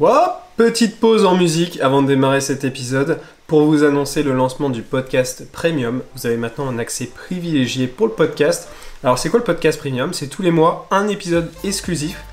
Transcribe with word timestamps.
Wow, 0.00 0.30
petite 0.56 0.98
pause 0.98 1.26
en 1.26 1.36
musique 1.36 1.78
avant 1.82 2.00
de 2.00 2.06
démarrer 2.06 2.40
cet 2.40 2.64
épisode 2.64 3.20
pour 3.46 3.66
vous 3.66 3.84
annoncer 3.84 4.22
le 4.22 4.32
lancement 4.32 4.70
du 4.70 4.80
podcast 4.80 5.44
Premium. 5.52 6.00
Vous 6.16 6.24
avez 6.24 6.38
maintenant 6.38 6.66
un 6.68 6.78
accès 6.78 7.04
privilégié 7.04 7.86
pour 7.86 8.06
le 8.06 8.14
podcast. 8.14 8.70
Alors 9.04 9.18
c'est 9.18 9.28
quoi 9.28 9.40
le 9.40 9.44
podcast 9.44 9.78
Premium? 9.78 10.14
C'est 10.14 10.28
tous 10.28 10.40
les 10.40 10.52
mois 10.52 10.88
un 10.90 11.08
épisode 11.08 11.50
exclusif 11.64 12.24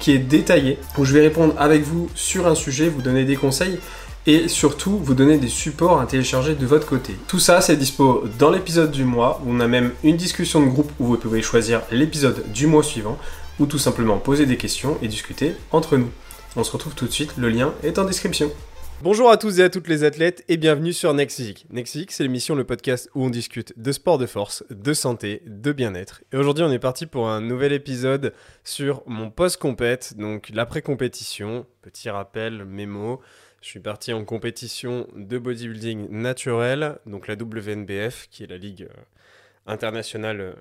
qui 0.00 0.12
est 0.12 0.18
détaillé 0.18 0.78
où 0.98 1.06
je 1.06 1.14
vais 1.14 1.22
répondre 1.22 1.54
avec 1.56 1.82
vous 1.82 2.10
sur 2.14 2.46
un 2.46 2.54
sujet, 2.54 2.90
vous 2.90 3.00
donner 3.00 3.24
des 3.24 3.36
conseils 3.36 3.78
et 4.26 4.46
surtout 4.46 4.98
vous 4.98 5.14
donner 5.14 5.38
des 5.38 5.48
supports 5.48 6.02
à 6.02 6.04
télécharger 6.04 6.54
de 6.54 6.66
votre 6.66 6.86
côté. 6.86 7.16
Tout 7.26 7.40
ça 7.40 7.62
c'est 7.62 7.76
dispo 7.76 8.24
dans 8.38 8.50
l'épisode 8.50 8.90
du 8.90 9.04
mois 9.04 9.40
où 9.46 9.50
on 9.50 9.60
a 9.60 9.66
même 9.66 9.92
une 10.02 10.18
discussion 10.18 10.60
de 10.60 10.68
groupe 10.68 10.92
où 11.00 11.06
vous 11.06 11.16
pouvez 11.16 11.40
choisir 11.40 11.80
l'épisode 11.90 12.44
du 12.52 12.66
mois 12.66 12.82
suivant 12.82 13.16
ou 13.58 13.64
tout 13.64 13.78
simplement 13.78 14.18
poser 14.18 14.44
des 14.44 14.58
questions 14.58 14.98
et 15.00 15.08
discuter 15.08 15.54
entre 15.72 15.96
nous. 15.96 16.10
On 16.56 16.62
se 16.62 16.70
retrouve 16.70 16.94
tout 16.94 17.06
de 17.06 17.10
suite, 17.10 17.36
le 17.36 17.48
lien 17.48 17.74
est 17.82 17.98
en 17.98 18.04
description. 18.04 18.48
Bonjour 19.02 19.28
à 19.28 19.36
tous 19.36 19.58
et 19.58 19.64
à 19.64 19.70
toutes 19.70 19.88
les 19.88 20.04
athlètes 20.04 20.44
et 20.46 20.56
bienvenue 20.56 20.92
sur 20.92 21.12
Next 21.12 21.36
Physique. 21.36 22.12
C'est 22.12 22.22
l'émission, 22.22 22.54
le 22.54 22.62
podcast 22.62 23.10
où 23.16 23.24
on 23.24 23.28
discute 23.28 23.76
de 23.76 23.90
sport 23.90 24.18
de 24.18 24.26
force, 24.26 24.62
de 24.70 24.94
santé, 24.94 25.42
de 25.46 25.72
bien-être. 25.72 26.22
Et 26.32 26.36
aujourd'hui, 26.36 26.62
on 26.62 26.70
est 26.70 26.78
parti 26.78 27.06
pour 27.06 27.28
un 27.28 27.40
nouvel 27.40 27.72
épisode 27.72 28.34
sur 28.62 29.02
mon 29.06 29.32
post-compète, 29.32 30.16
donc 30.16 30.50
l'après-compétition. 30.54 31.66
Petit 31.82 32.08
rappel, 32.08 32.64
mémo. 32.64 33.20
Je 33.60 33.66
suis 33.66 33.80
parti 33.80 34.12
en 34.12 34.24
compétition 34.24 35.08
de 35.16 35.38
bodybuilding 35.38 36.08
naturel, 36.10 36.98
donc 37.04 37.26
la 37.26 37.34
WNBF, 37.34 38.28
qui 38.30 38.44
est 38.44 38.48
la 38.48 38.58
ligue 38.58 38.82
euh, 38.82 39.02
internationale 39.66 40.40
euh, 40.40 40.52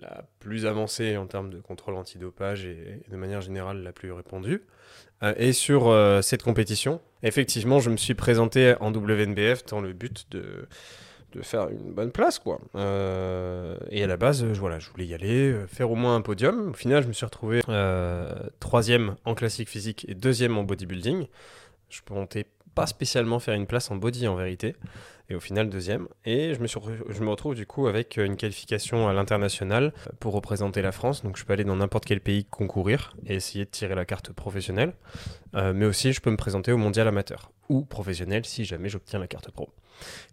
la 0.00 0.24
plus 0.38 0.66
avancée 0.66 1.16
en 1.16 1.26
termes 1.26 1.50
de 1.50 1.58
contrôle 1.60 1.94
antidopage 1.94 2.64
et, 2.64 3.02
de 3.10 3.16
manière 3.16 3.40
générale 3.40 3.82
la 3.82 3.92
plus 3.92 4.12
répandue. 4.12 4.62
Euh, 5.22 5.34
et 5.36 5.52
sur 5.52 5.88
euh, 5.88 6.22
cette 6.22 6.42
compétition, 6.42 7.00
effectivement, 7.22 7.78
je 7.78 7.90
me 7.90 7.96
suis 7.96 8.14
présenté 8.14 8.74
en 8.80 8.92
WNBF 8.92 9.66
dans 9.66 9.80
le 9.80 9.92
but 9.92 10.26
de, 10.30 10.66
de 11.32 11.42
faire 11.42 11.68
une 11.68 11.92
bonne 11.92 12.10
place. 12.10 12.38
quoi. 12.38 12.60
Euh, 12.74 13.76
et 13.90 14.02
à 14.02 14.06
la 14.06 14.16
base, 14.16 14.42
voilà, 14.44 14.78
je 14.78 14.88
voulais 14.90 15.06
y 15.06 15.14
aller, 15.14 15.54
faire 15.68 15.90
au 15.90 15.96
moins 15.96 16.16
un 16.16 16.22
podium. 16.22 16.70
Au 16.70 16.74
final, 16.74 17.02
je 17.02 17.08
me 17.08 17.12
suis 17.12 17.26
retrouvé 17.26 17.60
troisième 18.60 19.16
en 19.24 19.34
classique 19.34 19.68
physique 19.68 20.06
et 20.08 20.14
deuxième 20.14 20.56
en 20.56 20.64
bodybuilding. 20.64 21.26
Je 21.88 22.00
comptais 22.06 22.46
pas 22.74 22.86
spécialement 22.86 23.40
faire 23.40 23.54
une 23.54 23.66
place 23.66 23.90
en 23.90 23.96
body 23.96 24.28
en 24.28 24.36
vérité 24.36 24.76
et 25.30 25.34
au 25.34 25.40
final 25.40 25.70
deuxième. 25.70 26.08
Et 26.24 26.54
je 26.54 26.60
me, 26.60 27.30
retrouve 27.30 27.54
du 27.54 27.66
coup 27.66 27.86
avec 27.86 28.16
une 28.16 28.36
qualification 28.36 29.08
à 29.08 29.12
l'international 29.12 29.92
pour 30.18 30.34
représenter 30.34 30.82
la 30.82 30.92
France. 30.92 31.22
Donc 31.22 31.36
je 31.38 31.44
peux 31.44 31.52
aller 31.52 31.64
dans 31.64 31.76
n'importe 31.76 32.04
quel 32.04 32.20
pays 32.20 32.44
concourir 32.44 33.14
et 33.26 33.36
essayer 33.36 33.64
de 33.64 33.70
tirer 33.70 33.94
la 33.94 34.04
carte 34.04 34.32
professionnelle. 34.32 34.92
Euh, 35.54 35.72
mais 35.72 35.86
aussi 35.86 36.12
je 36.12 36.20
peux 36.20 36.30
me 36.30 36.36
présenter 36.36 36.72
au 36.72 36.76
mondial 36.76 37.08
amateur 37.08 37.52
ou 37.68 37.82
professionnel 37.82 38.44
si 38.44 38.64
jamais 38.64 38.88
j'obtiens 38.88 39.18
la 39.20 39.28
carte 39.28 39.50
pro. 39.50 39.70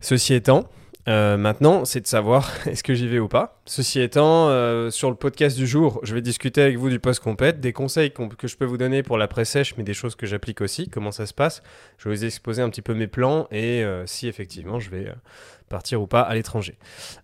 Ceci 0.02 0.34
étant, 0.34 0.68
euh, 1.08 1.38
maintenant, 1.38 1.86
c'est 1.86 2.02
de 2.02 2.08
savoir 2.08 2.52
est-ce 2.68 2.84
que 2.84 2.94
j'y 2.94 3.08
vais 3.08 3.20
ou 3.20 3.30
pas? 3.30 3.62
Ceci 3.66 4.02
étant, 4.02 4.50
euh, 4.50 4.90
sur 4.90 5.10
le 5.10 5.16
podcast 5.16 5.58
du 5.58 5.66
jour, 5.66 6.02
je 6.04 6.14
vais 6.14 6.22
discuter 6.22 6.62
avec 6.62 6.78
vous 6.78 6.90
du 6.90 7.00
post-compète, 7.00 7.62
des 7.62 7.72
conseils 7.72 8.12
que 8.12 8.48
je 8.48 8.58
peux 8.58 8.66
vous 8.66 8.78
donner 8.78 9.04
pour 9.04 9.18
la 9.18 9.28
sèche, 9.46 9.78
mais 9.78 9.84
des 9.84 9.94
choses 9.94 10.16
que 10.16 10.26
j'applique 10.26 10.62
aussi, 10.62 10.90
comment 10.90 11.12
ça 11.12 11.26
se 11.26 11.34
passe. 11.34 11.64
Je 11.98 12.10
vais 12.10 12.16
vous 12.16 12.26
exposer 12.26 12.62
un 12.62 12.70
petit 12.70 12.82
peu 12.82 12.94
mes 12.94 13.08
plans 13.08 13.48
et 13.52 13.84
euh, 13.84 14.06
si 14.06 14.28
effectivement 14.28 14.80
je 14.80 14.90
vais 14.90 15.14
partir 15.70 16.02
ou 16.02 16.08
pas 16.08 16.22
à 16.22 16.34
l'étranger. 16.34 16.78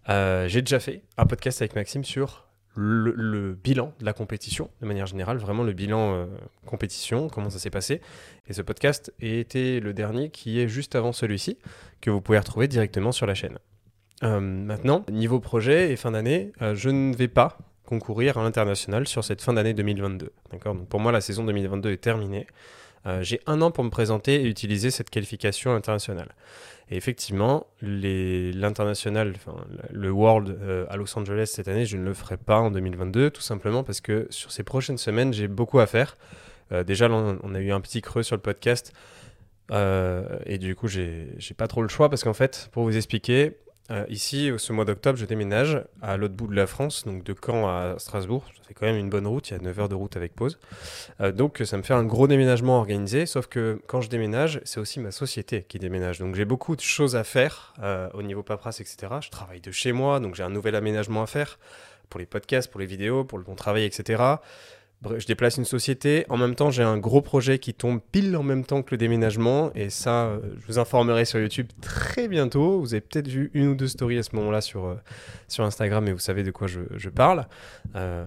J'ai 0.08 0.62
déjà 0.62 0.80
fait 0.80 1.02
un 1.18 1.26
podcast 1.26 1.62
avec 1.62 1.76
Maxime 1.76 2.04
sur 2.04 2.48
le, 2.76 3.54
bilan 3.54 3.94
de 4.00 4.06
la 4.06 4.14
compétition, 4.14 4.70
de 4.82 4.86
manière 4.86 5.08
générale, 5.08 5.38
vraiment 5.38 5.64
le 5.64 5.74
bilan 5.74 6.28
compétition, 6.66 7.30
comment 7.30 7.50
ça 7.50 7.60
s'est 7.60 7.70
passé. 7.70 8.00
Et 8.48 8.54
ce 8.54 8.62
podcast 8.62 9.12
était 9.20 9.80
le 9.80 9.94
dernier 9.94 10.30
qui 10.30 10.60
est 10.60 10.68
juste 10.68 10.96
avant 10.96 11.14
celui-ci, 11.14 11.58
que 12.00 12.12
vous 12.12 12.22
pouvez 12.22 12.38
retrouver 12.38 12.68
directement 12.68 13.12
sur 13.12 13.26
la 13.26 13.34
chaîne. 13.34 13.58
Euh, 14.22 14.40
maintenant, 14.40 15.04
niveau 15.12 15.40
projet 15.40 15.92
et 15.92 15.96
fin 15.96 16.12
d'année, 16.12 16.52
euh, 16.62 16.76
je 16.76 16.90
ne 16.90 17.16
vais 17.16 17.28
pas 17.28 17.58
concourir 17.86 18.38
à 18.38 18.44
l'international 18.44 19.08
sur 19.08 19.24
cette 19.24 19.42
fin 19.42 19.54
d'année 19.54 19.74
2022. 19.74 20.32
D'accord? 20.52 20.76
Donc 20.76 20.88
pour 20.88 21.00
moi, 21.00 21.12
la 21.12 21.22
saison 21.22 21.44
2022 21.44 21.92
est 21.92 21.98
terminée. 21.98 22.48
Euh, 23.06 23.22
j'ai 23.22 23.42
un 23.48 23.62
an 23.62 23.72
pour 23.72 23.84
me 23.84 23.90
présenter 23.90 24.42
et 24.42 24.46
utiliser 24.46 24.92
cette 24.92 25.10
qualification 25.10 25.76
internationale. 25.76 26.30
Et 26.90 26.96
effectivement, 26.96 27.68
l'international, 27.82 29.34
le 29.92 30.12
World 30.12 30.58
à 30.90 30.96
Los 30.96 31.18
Angeles 31.18 31.52
cette 31.54 31.68
année, 31.68 31.86
je 31.86 31.98
ne 31.98 32.04
le 32.04 32.14
ferai 32.14 32.38
pas 32.38 32.60
en 32.60 32.72
2022, 32.72 33.32
tout 33.32 33.42
simplement 33.42 33.84
parce 33.84 34.00
que 34.00 34.28
sur 34.30 34.52
ces 34.52 34.64
prochaines 34.64 34.98
semaines, 34.98 35.34
j'ai 35.34 35.48
beaucoup 35.48 35.80
à 35.80 35.88
faire. 35.88 36.18
déjà, 36.86 37.10
on 37.10 37.56
a 37.56 37.60
eu 37.60 37.72
un 37.72 37.82
petit 37.82 38.02
creux 38.02 38.22
sur 38.22 38.36
le 38.36 38.42
podcast. 38.42 38.94
et 39.72 40.58
du 40.60 40.76
coup, 40.76 40.88
j'ai 40.88 41.36
pas 41.58 41.68
trop 41.68 41.82
le 41.82 41.88
choix 41.88 42.10
parce 42.10 42.24
qu'en 42.24 42.34
fait, 42.34 42.70
pour 42.74 42.84
vous 42.84 42.96
expliquer, 42.96 43.58
euh, 43.92 44.06
ici, 44.08 44.50
ce 44.58 44.72
mois 44.72 44.86
d'octobre, 44.86 45.18
je 45.18 45.26
déménage 45.26 45.84
à 46.02 46.16
l'autre 46.16 46.36
bout 46.36 46.48
de 46.48 46.56
la 46.56 46.68
France, 46.68 47.04
donc 47.06 47.24
de 47.24 47.36
Caen 47.40 47.68
à 47.68 47.96
Strasbourg. 47.98 48.46
Fait 48.66 48.74
quand 48.74 48.86
même 48.86 48.96
une 48.96 49.10
bonne 49.10 49.28
route, 49.28 49.50
il 49.50 49.54
y 49.54 49.56
a 49.58 49.60
9 49.60 49.80
heures 49.80 49.90
de 49.90 49.96
route 49.96 50.16
avec 50.16 50.34
pause. 50.34 50.58
Euh, 51.20 51.34
donc 51.34 51.62
ça 51.66 51.76
me 51.76 51.84
fait 51.84 51.94
un 51.94 52.06
gros 52.06 52.28
déménagement 52.28 52.78
organisé, 52.78 53.26
sauf 53.26 53.48
que 53.48 53.82
quand 53.88 54.00
je 54.00 54.10
déménage, 54.10 54.62
c'est 54.64 54.80
aussi 54.80 55.02
ma 55.02 55.12
société 55.12 55.64
qui 55.64 55.80
déménage. 55.80 56.20
Donc 56.20 56.36
j'ai 56.36 56.46
beaucoup 56.46 56.78
de 56.78 56.82
choses 56.82 57.18
à 57.18 57.26
faire 57.26 57.74
euh, 57.84 58.10
au 58.14 58.24
niveau 58.24 58.42
paperasse, 58.42 58.80
etc. 58.80 59.16
Je 59.22 59.30
travaille 59.30 59.60
de 59.60 59.72
chez 59.72 59.92
moi, 59.92 60.22
donc 60.22 60.36
j'ai 60.36 60.44
un 60.44 60.50
nouvel 60.50 60.76
aménagement 60.76 61.22
à 61.22 61.28
faire 61.28 61.60
pour 62.10 62.22
les 62.22 62.26
podcasts, 62.26 62.72
pour 62.72 62.80
les 62.80 62.86
vidéos, 62.86 63.26
pour 63.26 63.38
le 63.38 63.44
bon 63.44 63.56
travail, 63.56 63.84
etc 63.84 64.38
je 65.18 65.26
déplace 65.26 65.58
une 65.58 65.66
société. 65.66 66.26
En 66.30 66.38
même 66.38 66.56
temps, 66.56 66.72
j'ai 66.72 66.84
un 66.84 66.98
gros 66.98 67.22
projet 67.22 67.60
qui 67.60 67.74
tombe 67.74 68.00
pile 68.12 68.36
en 68.36 68.44
même 68.44 68.66
temps 68.66 68.82
que 68.82 68.92
le 68.92 68.98
déménagement. 68.98 69.72
Et 69.76 69.90
ça, 69.90 70.26
euh, 70.26 70.40
je 70.60 70.68
vous 70.68 70.80
informerai 70.80 71.26
sur 71.26 71.40
YouTube 71.40 71.68
très 71.82 72.28
bientôt. 72.28 72.80
Vous 72.80 72.94
avez 72.94 73.02
peut-être 73.02 73.28
vu 73.28 73.52
une 73.54 73.70
ou 73.70 73.76
deux 73.76 73.88
stories 73.88 74.18
à 74.18 74.24
ce 74.24 74.36
moment-là 74.36 74.62
sur, 74.62 74.86
euh, 74.86 74.96
sur 75.48 75.64
Instagram 75.64 76.08
et 76.08 76.14
vous 76.14 76.20
savez 76.20 76.44
de 76.44 76.52
quoi 76.52 76.68
je, 76.68 76.82
je 76.96 77.10
parle. 77.10 77.48
Euh, 77.96 78.26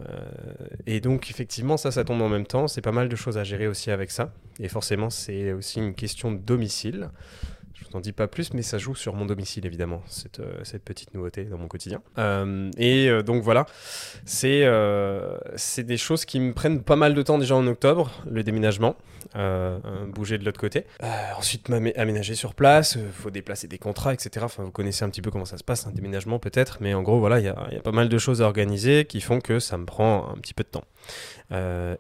et 0.87 1.01
donc, 1.01 1.31
effectivement, 1.31 1.77
ça, 1.77 1.91
ça 1.91 2.05
tombe 2.05 2.23
en 2.23 2.29
même 2.29 2.47
temps. 2.47 2.69
C'est 2.69 2.83
pas 2.83 2.93
mal 2.93 3.09
de 3.09 3.17
choses 3.17 3.39
à 3.39 3.45
gérer 3.45 3.69
aussi 3.69 3.91
avec 3.91 4.11
ça. 4.11 4.33
Et 4.61 4.69
forcément, 4.69 5.11
c'est 5.11 5.53
aussi 5.53 5.79
une 5.79 5.95
question 5.95 6.33
de 6.33 6.39
domicile. 6.39 7.11
Je 7.79 7.85
vous 7.85 7.97
en 7.97 8.01
dis 8.01 8.13
pas 8.13 8.27
plus, 8.27 8.55
mais 8.55 8.63
ça 8.63 8.79
joue 8.79 8.95
sur 8.95 9.15
mon 9.15 9.27
domicile, 9.27 9.67
évidemment, 9.67 10.03
cette, 10.07 10.41
euh, 10.41 10.79
petite 10.83 11.13
nouveauté 11.13 11.45
dans 11.45 11.59
mon 11.59 11.69
quotidien. 11.69 12.01
Euh, 12.17 12.71
et 12.79 13.11
euh, 13.11 13.23
donc 13.23 13.43
voilà, 13.43 13.67
c'est 14.25 14.63
des 15.79 15.97
choses 15.99 16.25
qui 16.25 16.41
me 16.41 16.55
prennent 16.55 16.83
pas 16.83 16.97
mal 16.97 17.13
de 17.13 17.21
temps 17.23 17.37
déjà 17.37 17.55
en 17.55 17.67
octobre, 17.67 18.11
le 18.31 18.43
déménagement, 18.43 18.97
bouger 20.09 20.39
de 20.39 20.45
l'autre 20.45 20.61
côté. 20.61 20.87
ensuite, 21.37 21.69
aménager 21.97 22.35
sur 22.35 22.55
place, 22.55 22.97
il 22.99 23.13
faut 23.13 23.31
déplacer 23.31 23.69
des 23.69 23.79
contrats, 23.79 24.15
etc. 24.15 24.47
Enfin, 24.47 24.63
vous 24.63 24.71
connaissez 24.71 25.05
un 25.05 25.11
petit 25.11 25.21
peu 25.21 25.31
comment 25.31 25.45
ça 25.45 25.59
se 25.59 25.65
passe, 25.65 25.87
un 25.87 25.93
déménagement 25.93 26.39
peut-être, 26.39 26.79
mais 26.81 26.95
en 26.95 27.03
gros, 27.03 27.19
voilà, 27.19 27.41
il 27.41 27.45
y 27.45 27.49
a, 27.49 27.81
pas 27.85 27.93
mal 27.93 28.09
de 28.09 28.19
choses 28.19 28.41
à 28.41 28.47
organiser 28.47 29.05
qui 29.05 29.21
font 29.21 29.41
que 29.41 29.59
ça 29.59 29.77
me 29.77 29.85
prend 29.85 30.31
un 30.31 30.39
petit 30.39 30.55
peu 30.55 30.65
de 30.65 30.71
temps. 30.71 30.85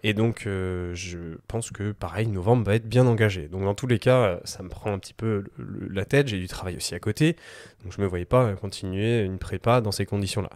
Et 0.03 0.15
donc, 0.15 0.43
je 0.45 1.19
pense 1.49 1.71
que 1.71 1.93
pareil, 1.93 2.29
novembre 2.29 2.65
va 2.65 2.77
être 2.77 2.89
bien 2.89 3.07
engagé. 3.07 3.49
Donc, 3.49 3.65
dans 3.65 3.75
tous 3.75 3.87
les 3.87 3.99
cas, 3.99 4.41
ça 4.45 4.63
me 4.63 4.69
prend 4.69 4.93
un 4.93 4.99
petit 4.99 5.15
peu 5.15 5.45
la 5.91 6.05
tête. 6.05 6.29
J'ai 6.29 6.39
du 6.39 6.49
travail 6.49 6.77
aussi 6.77 6.95
à 6.95 7.01
côté. 7.01 7.37
Donc, 7.83 7.93
je 7.93 7.99
ne 7.99 8.05
me 8.05 8.09
voyais 8.09 8.25
pas 8.25 8.55
continuer 8.55 9.21
une 9.21 9.39
prépa 9.39 9.81
dans 9.81 9.93
ces 9.93 10.07
conditions-là. 10.07 10.51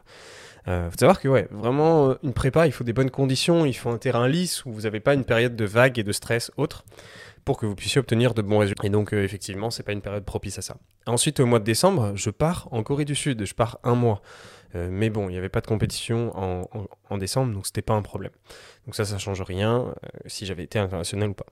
Euh, 0.68 0.90
faut 0.90 0.98
savoir 0.98 1.20
que 1.20 1.28
ouais, 1.28 1.48
vraiment 1.50 2.16
une 2.22 2.34
prépa, 2.34 2.66
il 2.66 2.72
faut 2.72 2.84
des 2.84 2.92
bonnes 2.92 3.10
conditions, 3.10 3.64
il 3.64 3.72
faut 3.72 3.88
un 3.88 3.96
terrain 3.96 4.28
lisse 4.28 4.64
où 4.66 4.72
vous 4.72 4.82
n'avez 4.82 5.00
pas 5.00 5.14
une 5.14 5.24
période 5.24 5.56
de 5.56 5.64
vague 5.64 5.98
et 5.98 6.02
de 6.02 6.12
stress 6.12 6.50
autre 6.58 6.84
pour 7.46 7.56
que 7.56 7.64
vous 7.64 7.74
puissiez 7.74 7.98
obtenir 7.98 8.34
de 8.34 8.42
bons 8.42 8.58
résultats. 8.58 8.86
Et 8.86 8.90
donc 8.90 9.14
effectivement, 9.14 9.70
c'est 9.70 9.82
pas 9.82 9.92
une 9.92 10.02
période 10.02 10.24
propice 10.24 10.58
à 10.58 10.62
ça. 10.62 10.76
Ensuite, 11.06 11.40
au 11.40 11.46
mois 11.46 11.60
de 11.60 11.64
décembre, 11.64 12.12
je 12.14 12.28
pars 12.28 12.68
en 12.72 12.82
Corée 12.82 13.06
du 13.06 13.14
Sud, 13.14 13.42
je 13.46 13.54
pars 13.54 13.78
un 13.84 13.94
mois. 13.94 14.20
Euh, 14.74 14.88
mais 14.90 15.10
bon, 15.10 15.28
il 15.28 15.32
n'y 15.32 15.38
avait 15.38 15.48
pas 15.48 15.60
de 15.60 15.66
compétition 15.66 16.32
en, 16.36 17.18
décembre, 17.18 17.52
donc 17.52 17.66
c'était 17.66 17.82
pas 17.82 17.94
un 17.94 18.02
problème. 18.02 18.32
Donc 18.86 18.94
ça, 18.94 19.04
ça 19.04 19.18
change 19.18 19.42
rien 19.42 19.80
euh, 19.88 20.08
si 20.26 20.46
j'avais 20.46 20.62
été 20.62 20.78
international 20.78 21.30
ou 21.30 21.34
pas. 21.34 21.46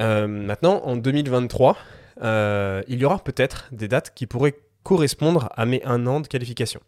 Euh, 0.00 0.26
maintenant, 0.26 0.82
en 0.84 0.96
2023, 0.96 1.76
il 2.20 2.98
y 2.98 3.04
aura 3.04 3.18
peut-être 3.18 3.68
des 3.72 3.88
dates 3.88 4.14
qui 4.14 4.26
pourraient 4.26 4.56
correspondre 4.82 5.50
à 5.56 5.66
mes 5.66 5.82
un 5.84 6.06
an 6.06 6.20
de 6.20 6.26
qualification. 6.26 6.80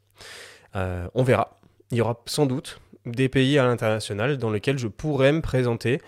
on 0.75 1.23
verra. 1.23 1.59
Il 1.91 1.99
y 1.99 2.01
aura 2.01 2.23
sans 2.27 2.47
doute 2.47 2.81
des 3.05 3.29
pays 3.29 3.59
à 3.59 3.65
l'international 3.65 4.39
dans 4.39 4.51
lesquels 4.51 4.79
je 4.79 4.89
pourrais 4.89 5.33
me 5.33 5.41
présenter 5.41 6.01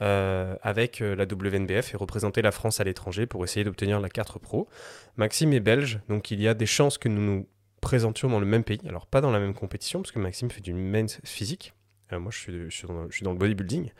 avec 0.00 1.00
la 1.00 1.24
WNBF 1.24 1.94
et 1.94 1.96
représenter 1.96 2.42
la 2.42 2.52
France 2.52 2.80
à 2.80 2.84
l'étranger 2.84 3.26
pour 3.26 3.44
essayer 3.44 3.64
d'obtenir 3.64 4.00
la 4.00 4.08
carte 4.08 4.38
pro. 4.38 4.68
Maxime 5.16 5.52
est 5.52 5.60
belge, 5.60 6.00
donc 6.08 6.30
il 6.30 6.40
y 6.40 6.48
a 6.48 6.54
des 6.54 6.66
chances 6.66 6.98
que 6.98 7.08
nous 7.08 7.22
nous 7.22 7.48
présentions 7.80 8.30
dans 8.30 8.40
le 8.40 8.46
même 8.46 8.64
pays. 8.64 8.80
Alors, 8.88 9.06
pas 9.06 9.20
dans 9.20 9.30
la 9.30 9.38
même 9.38 9.52
compétition, 9.54 10.00
parce 10.00 10.10
que 10.10 10.18
Maxime 10.18 10.50
fait 10.50 10.62
du 10.62 10.72
men's 10.72 11.20
physique. 11.22 11.73
Euh, 12.12 12.20
moi, 12.20 12.30
je 12.32 12.38
suis, 12.70 12.86
dans, 13.22 13.32
le 13.32 13.38
bodybuilding. 13.38 13.90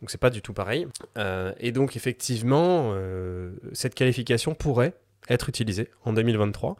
Donc, 0.00 0.10
c'est 0.10 0.18
pas 0.18 0.30
du 0.30 0.42
tout 0.42 0.52
pareil. 0.52 0.86
Euh, 1.18 1.52
et 1.58 1.72
donc, 1.72 1.96
effectivement, 1.96 2.92
euh, 2.94 3.52
cette 3.72 3.94
qualification 3.94 4.54
pourrait 4.54 4.94
être 5.28 5.48
utilisée 5.48 5.90
en 6.04 6.12
2023. 6.12 6.76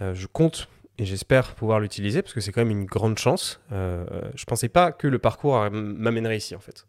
je 0.00 0.26
compte 0.26 0.68
et 0.98 1.04
j'espère 1.04 1.54
pouvoir 1.54 1.80
l'utiliser 1.80 2.20
parce 2.20 2.34
que 2.34 2.40
c'est 2.40 2.52
quand 2.52 2.60
même 2.60 2.70
une 2.70 2.84
grande 2.84 3.18
chance. 3.18 3.58
Je 3.70 4.44
pensais 4.46 4.68
pas 4.68 4.92
que 4.92 5.08
le 5.08 5.18
parcours 5.18 5.68
m'amènerait 5.72 6.36
ici 6.36 6.54
en 6.54 6.60
fait. 6.60 6.86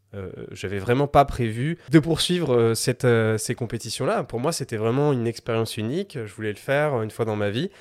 J'avais 0.52 0.78
vraiment 0.78 1.08
pas 1.08 1.26
prévu 1.26 1.80
de 1.90 1.98
poursuivre 1.98 2.76
ces 2.76 3.56
compétitions-là. 3.56 4.26
Pour 4.26 4.40
moi, 4.40 4.52
c'était 4.52 4.78
vraiment 4.78 5.12
une 5.12 5.26
expérience 5.26 5.78
unique. 5.78 6.20
Je 6.24 6.34
voulais 6.36 6.52
le 6.52 6.60
faire 6.60 7.02
une 7.02 7.10
fois 7.10 7.26
dans 7.26 7.36
ma 7.36 7.50
vie. 7.50 7.72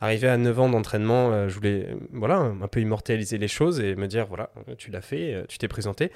Arrivé 0.00 0.28
à 0.28 0.36
9 0.36 0.58
ans 0.60 0.68
d'entraînement, 0.70 1.48
je 1.48 1.54
voulais 1.54 1.94
voilà, 2.12 2.36
un 2.36 2.68
peu 2.68 2.80
immortaliser 2.80 3.36
les 3.36 3.48
choses 3.48 3.80
et 3.80 3.96
me 3.96 4.06
dire 4.06 4.26
voilà, 4.26 4.50
tu 4.78 4.90
l'as 4.90 5.02
fait, 5.02 5.44
tu 5.46 5.58
t'es 5.58 5.68
présenté 5.68 6.10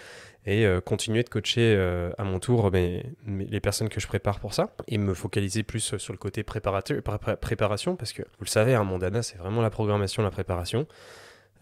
et 0.47 0.67
continuer 0.87 1.23
de 1.23 1.29
coacher 1.29 1.77
à 2.17 2.25
mon 2.25 2.39
tour 2.39 2.71
les 2.71 3.61
personnes 3.61 3.91
que 3.91 4.01
je 4.01 4.07
prépare 4.07 4.41
pour 4.41 4.55
ça 4.55 4.75
et 4.89 4.97
me 4.97 5.13
focaliser 5.13 5.65
plus 5.65 5.99
sur 5.99 6.15
le 6.15 6.19
côté 6.19 6.45
préparation 6.45 7.97
parce 7.97 8.15
que 8.15 8.23
vous 8.23 8.45
le 8.45 8.49
savez, 8.49 8.75
hein, 8.75 8.85
mon 8.85 8.99
dada, 8.99 9.23
c'est 9.23 9.37
vraiment 9.37 9.61
la 9.61 9.71
programmation, 9.71 10.23
la 10.23 10.31
préparation. 10.31 10.87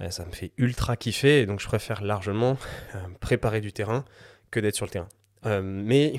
Euh, 0.00 0.10
ça 0.10 0.24
me 0.24 0.32
fait 0.32 0.52
ultra 0.58 0.96
kiffer, 0.96 1.40
et 1.40 1.46
donc 1.46 1.60
je 1.60 1.66
préfère 1.66 2.02
largement 2.02 2.56
euh, 2.94 2.98
préparer 3.20 3.60
du 3.60 3.72
terrain 3.72 4.04
que 4.50 4.60
d'être 4.60 4.74
sur 4.74 4.86
le 4.86 4.90
terrain. 4.90 5.08
Euh, 5.44 5.60
mais 5.62 6.14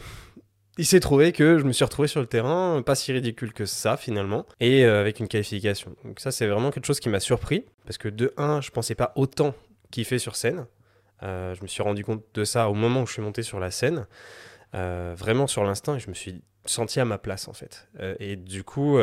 il 0.77 0.85
s'est 0.85 0.99
trouvé 0.99 1.31
que 1.31 1.57
je 1.57 1.63
me 1.63 1.71
suis 1.71 1.83
retrouvé 1.83 2.07
sur 2.07 2.21
le 2.21 2.27
terrain, 2.27 2.81
pas 2.81 2.95
si 2.95 3.11
ridicule 3.11 3.53
que 3.53 3.65
ça 3.65 3.97
finalement, 3.97 4.45
et 4.59 4.83
avec 4.85 5.19
une 5.19 5.27
qualification. 5.27 5.95
Donc 6.03 6.19
ça 6.19 6.31
c'est 6.31 6.47
vraiment 6.47 6.71
quelque 6.71 6.85
chose 6.85 6.99
qui 6.99 7.09
m'a 7.09 7.19
surpris, 7.19 7.65
parce 7.85 7.97
que 7.97 8.09
de 8.09 8.33
1, 8.37 8.61
je 8.61 8.71
pensais 8.71 8.95
pas 8.95 9.13
autant 9.15 9.53
kiffer 9.91 10.19
sur 10.19 10.35
scène. 10.35 10.65
je 11.21 11.61
me 11.61 11.67
suis 11.67 11.83
rendu 11.83 12.03
compte 12.03 12.23
de 12.33 12.43
ça 12.43 12.69
au 12.69 12.73
moment 12.73 13.03
où 13.03 13.07
je 13.07 13.13
suis 13.13 13.21
monté 13.21 13.43
sur 13.43 13.59
la 13.59 13.71
scène, 13.71 14.07
vraiment 14.73 15.47
sur 15.47 15.63
l'instinct, 15.63 15.95
et 15.95 15.99
je 15.99 16.09
me 16.09 16.15
suis 16.15 16.41
senti 16.65 16.99
à 16.99 17.05
ma 17.05 17.17
place 17.17 17.47
en 17.47 17.53
fait. 17.53 17.87
et 18.19 18.35
du 18.35 18.63
coup, 18.63 18.97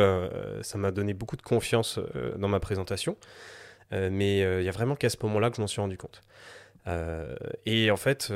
ça 0.61 0.77
m'a 0.77 0.91
donné 0.91 1.13
beaucoup 1.13 1.37
de 1.37 1.41
confiance 1.41 1.99
dans 2.37 2.49
ma 2.49 2.59
présentation. 2.59 3.15
Euh, 3.93 4.09
mais 4.11 4.43
euh, 4.43 4.61
il 4.61 4.65
y 4.65 4.69
a 4.69 4.71
vraiment 4.71 4.95
qu'à 4.95 5.09
ce 5.09 5.17
moment-là 5.23 5.49
que 5.49 5.57
je 5.57 5.61
m'en 5.61 5.67
suis 5.67 5.81
rendu 5.81 5.97
compte. 5.97 6.21
Euh, 6.87 7.35
et 7.65 7.91
en 7.91 7.97
fait, 7.97 8.31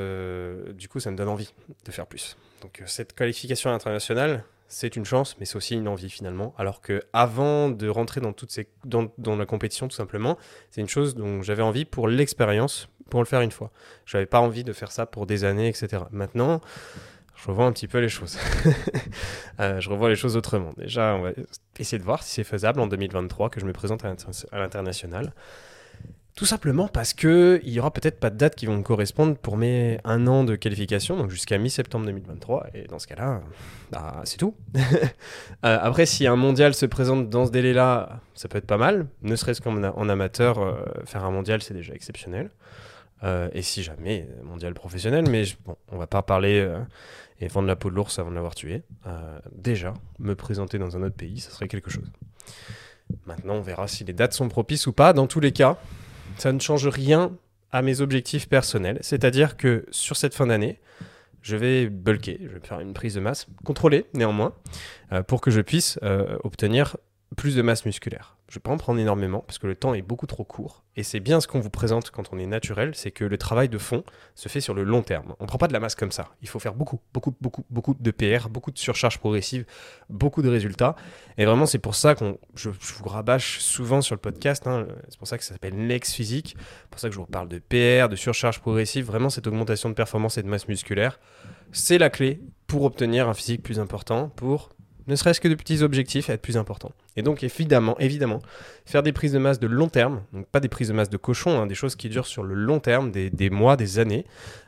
du 0.74 0.88
coup, 0.88 1.00
ça 1.00 1.12
me 1.12 1.18
donne 1.18 1.30
envie 1.30 1.54
de 1.86 1.92
faire 1.92 2.08
plus. 2.08 2.38
Donc 2.66 2.82
cette 2.88 3.14
qualification 3.14 3.70
internationale, 3.70 4.44
c'est 4.68 4.96
une 4.96 5.06
chance, 5.06 5.38
mais 5.40 5.46
c'est 5.46 5.56
aussi 5.56 5.76
une 5.76 5.88
envie 5.88 6.10
finalement. 6.10 6.56
Alors 6.58 6.82
que 6.82 7.04
avant 7.14 7.70
de 7.70 7.88
rentrer 7.88 8.22
dans, 8.22 8.34
toutes 8.34 8.50
ces, 8.50 8.68
dans 8.86 9.36
la 9.36 9.46
compétition, 9.46 9.88
tout 9.88 9.96
simplement, 9.96 10.36
c'est 10.72 10.82
une 10.82 10.90
chose 10.90 11.14
dont 11.14 11.44
j'avais 11.44 11.62
envie 11.62 11.86
pour 11.86 12.08
l'expérience, 12.08 12.90
pour 13.12 13.20
le 13.20 13.28
faire 13.28 13.42
une 13.42 13.52
fois. 13.52 13.70
Je 14.06 14.18
n'avais 14.18 14.26
pas 14.26 14.40
envie 14.40 14.64
de 14.64 14.74
faire 14.74 14.92
ça 14.92 15.06
pour 15.06 15.28
des 15.28 15.44
années, 15.44 15.68
etc. 15.68 16.06
Maintenant, 16.10 16.60
je 17.36 17.48
revois 17.50 17.68
un 17.68 17.72
petit 17.72 17.88
peu 17.88 18.00
les 18.00 18.10
choses. 18.10 18.40
Euh, 19.62 19.80
je 19.80 19.90
revois 19.90 20.10
les 20.10 20.18
choses 20.18 20.36
autrement. 20.36 20.74
Déjà, 20.76 21.16
on 21.16 21.22
va 21.22 21.32
essayer 21.80 21.98
de 21.98 22.04
voir 22.04 22.24
si 22.24 22.34
c'est 22.34 22.44
faisable 22.44 22.82
en 22.82 22.88
2023 22.88 23.50
que 23.50 23.62
je 23.62 23.66
me 23.66 23.72
présente 23.72 24.04
à 24.04 24.14
l'international. 24.60 25.34
Tout 26.36 26.46
simplement 26.46 26.90
parce 26.90 27.14
que 27.14 27.62
il 27.64 27.80
aura 27.80 27.92
peut-être 27.92 28.20
pas 28.20 28.30
de 28.30 28.36
dates 28.36 28.56
qui 28.56 28.66
vont 28.66 28.76
me 28.78 28.84
correspondre 28.84 29.38
pour 29.38 29.56
mes 29.56 30.00
un 30.04 30.28
an 30.28 30.44
de 30.44 30.56
qualification, 30.56 31.16
donc 31.16 31.30
jusqu'à 31.30 31.58
mi-septembre 31.58 32.06
2023. 32.06 32.68
Et 32.74 32.84
dans 32.84 33.00
ce 33.00 33.08
cas-là, 33.08 33.42
bah, 33.92 34.22
c'est 34.26 34.38
tout. 34.38 34.56
Euh, 35.64 35.80
après, 35.82 36.06
si 36.06 36.28
un 36.28 36.36
mondial 36.36 36.76
se 36.76 36.86
présente 36.86 37.30
dans 37.30 37.48
ce 37.48 37.52
délai-là, 37.52 38.20
ça 38.36 38.48
peut 38.48 38.58
être 38.58 38.68
pas 38.68 38.78
mal. 38.78 39.08
Ne 39.24 39.36
serait-ce 39.36 39.62
qu'en 39.62 40.10
amateur, 40.10 40.60
euh, 40.60 40.84
faire 41.06 41.24
un 41.24 41.32
mondial, 41.32 41.62
c'est 41.64 41.74
déjà 41.74 41.94
exceptionnel. 41.94 42.52
et 43.54 43.62
si 43.64 43.82
jamais, 43.82 44.28
mondial 44.44 44.76
professionnel, 44.76 45.26
mais 45.28 45.46
bon, 45.66 45.76
on 45.92 45.98
va 45.98 46.06
pas 46.06 46.22
parler 46.22 46.70
et 47.40 47.48
vendre 47.48 47.68
la 47.68 47.76
peau 47.76 47.90
de 47.90 47.96
l'ours 47.96 48.18
avant 48.20 48.30
de 48.30 48.36
l'avoir 48.36 48.56
tué. 48.56 48.84
Euh, 49.08 49.40
déjà, 49.52 49.94
me 50.20 50.36
présenter 50.36 50.78
dans 50.78 50.96
un 50.96 51.04
autre 51.04 51.16
pays, 51.16 51.40
ça 51.40 51.52
serait 51.52 51.68
quelque 51.68 51.90
chose. 51.90 52.10
Maintenant, 53.26 53.56
on 53.56 53.62
verra 53.62 53.88
si 53.88 54.04
les 54.04 54.14
dates 54.14 54.34
sont 54.34 54.48
propices 54.48 54.88
ou 54.88 54.94
pas. 54.94 55.14
Dans 55.14 55.28
tous 55.28 55.40
les 55.40 55.52
cas, 55.52 55.78
ça 56.38 56.52
ne 56.52 56.60
change 56.60 56.88
rien 56.88 57.32
à 57.72 57.82
mes 57.82 58.02
objectifs 58.02 58.48
personnels. 58.48 59.00
C'est-à-dire 59.02 59.58
que 59.58 59.86
sur 59.92 60.16
cette 60.16 60.34
fin 60.34 60.48
d'année, 60.48 60.80
je 61.42 61.56
vais 61.56 61.88
bulker, 61.88 62.40
je 62.42 62.48
vais 62.48 62.60
faire 62.60 62.80
une 62.80 62.94
prise 62.94 63.16
de 63.16 63.20
masse, 63.20 63.48
contrôlée 63.64 64.06
néanmoins, 64.14 64.54
euh, 65.12 65.22
pour 65.22 65.42
que 65.42 65.52
je 65.52 65.62
puisse 65.62 66.00
euh, 66.02 66.38
obtenir 66.44 66.98
plus 67.36 67.56
de 67.56 67.62
masse 67.62 67.86
musculaire. 67.86 68.38
Je 68.48 68.54
ne 68.54 68.56
vais 68.60 68.62
pas 68.62 68.72
en 68.72 68.78
prendre 68.78 69.00
énormément 69.00 69.40
parce 69.40 69.58
que 69.58 69.68
le 69.68 69.76
temps 69.76 69.94
est 69.94 70.02
beaucoup 70.02 70.28
trop 70.28 70.44
court. 70.44 70.84
Et 70.96 71.04
c'est 71.04 71.20
bien 71.20 71.42
ce 71.42 71.48
qu'on 71.48 71.60
vous 71.60 71.70
présente 71.70 72.12
quand 72.12 72.30
on 72.32 72.38
est 72.38 72.46
naturel, 72.46 72.94
c'est 72.94 73.12
que 73.12 73.26
le 73.26 73.38
travail 73.38 73.70
de 73.70 73.78
fond 73.78 74.04
se 74.36 74.50
fait 74.50 74.62
sur 74.62 74.74
le 74.74 74.84
long 74.84 75.02
terme. 75.02 75.34
On 75.40 75.44
ne 75.44 75.48
prend 75.48 75.58
pas 75.58 75.68
de 75.68 75.74
la 75.74 75.80
masse 75.80 75.96
comme 75.96 76.12
ça. 76.12 76.30
Il 76.42 76.48
faut 76.48 76.60
faire 76.60 76.76
beaucoup, 76.76 77.00
beaucoup, 77.14 77.36
beaucoup, 77.42 77.66
beaucoup 77.70 77.96
de 78.00 78.12
PR, 78.12 78.50
beaucoup 78.50 78.72
de 78.72 78.78
surcharge 78.78 79.18
progressive, 79.18 79.66
beaucoup 80.10 80.42
de 80.42 80.50
résultats. 80.50 80.96
Et 81.38 81.46
vraiment, 81.46 81.66
c'est 81.66 81.80
pour 81.80 81.96
ça 81.96 82.14
que 82.16 82.38
je, 82.56 82.70
vous 82.70 83.10
rabâche 83.10 83.60
souvent 83.60 84.02
sur 84.02 84.16
le 84.16 84.22
podcast. 84.22 84.68
Hein. 84.68 84.88
c'est 85.10 85.18
pour 85.18 85.28
ça 85.28 85.38
que 85.38 85.44
ça 85.44 85.54
s'appelle 85.54 85.88
l'ex 85.88 86.14
physique. 86.14 86.56
C'est 86.58 86.90
pour 86.90 87.00
ça 87.00 87.10
que 87.10 87.16
je 87.16 87.20
vous 87.20 87.26
parle 87.26 87.50
de 87.50 87.60
PR, 87.60 88.10
de 88.10 88.16
surcharge 88.16 88.60
progressive. 88.60 89.06
Vraiment, 89.06 89.30
cette 89.30 89.48
augmentation 89.48 89.90
de 89.90 89.96
performance 89.96 90.38
et 90.38 90.44
de 90.44 90.48
masse 90.48 90.68
musculaire, 90.68 91.20
c'est 91.72 91.98
la 91.98 92.10
clé 92.10 92.42
pour 92.68 92.84
obtenir 92.84 93.28
un 93.28 93.34
physique 93.34 93.64
plus 93.64 93.80
important, 93.80 94.30
pour 94.30 94.70
ne 95.08 95.16
serait-ce 95.16 95.40
que 95.40 95.48
de 95.48 95.56
petits 95.56 95.84
objectifs, 95.84 96.30
être 96.30 96.42
plus 96.42 96.58
important. 96.58 96.92
Et 97.18 97.22
donc 97.22 97.44
évidemment, 97.44 97.96
faire 98.86 99.04
des 99.04 99.14
prises 99.14 99.32
de 99.32 99.40
masse 99.40 99.60
de 99.60 99.68
long 99.68 99.88
terme, 99.88 100.24
donc 100.34 100.48
pas 100.48 100.60
des 100.60 100.68
prises 100.68 100.90
de 100.90 100.94
masse 100.94 101.10
de 101.10 101.18
cochon, 101.18 101.60
hein, 101.60 101.66
des 101.66 101.76
choses 101.76 101.96
qui 101.96 102.10
durent 102.10 102.28
sur 102.28 102.44
le 102.44 102.56
long 102.56 102.80
terme, 102.80 103.12
des, 103.12 103.50
mois, 103.50 103.78
des 103.78 104.00
années. 104.00 104.26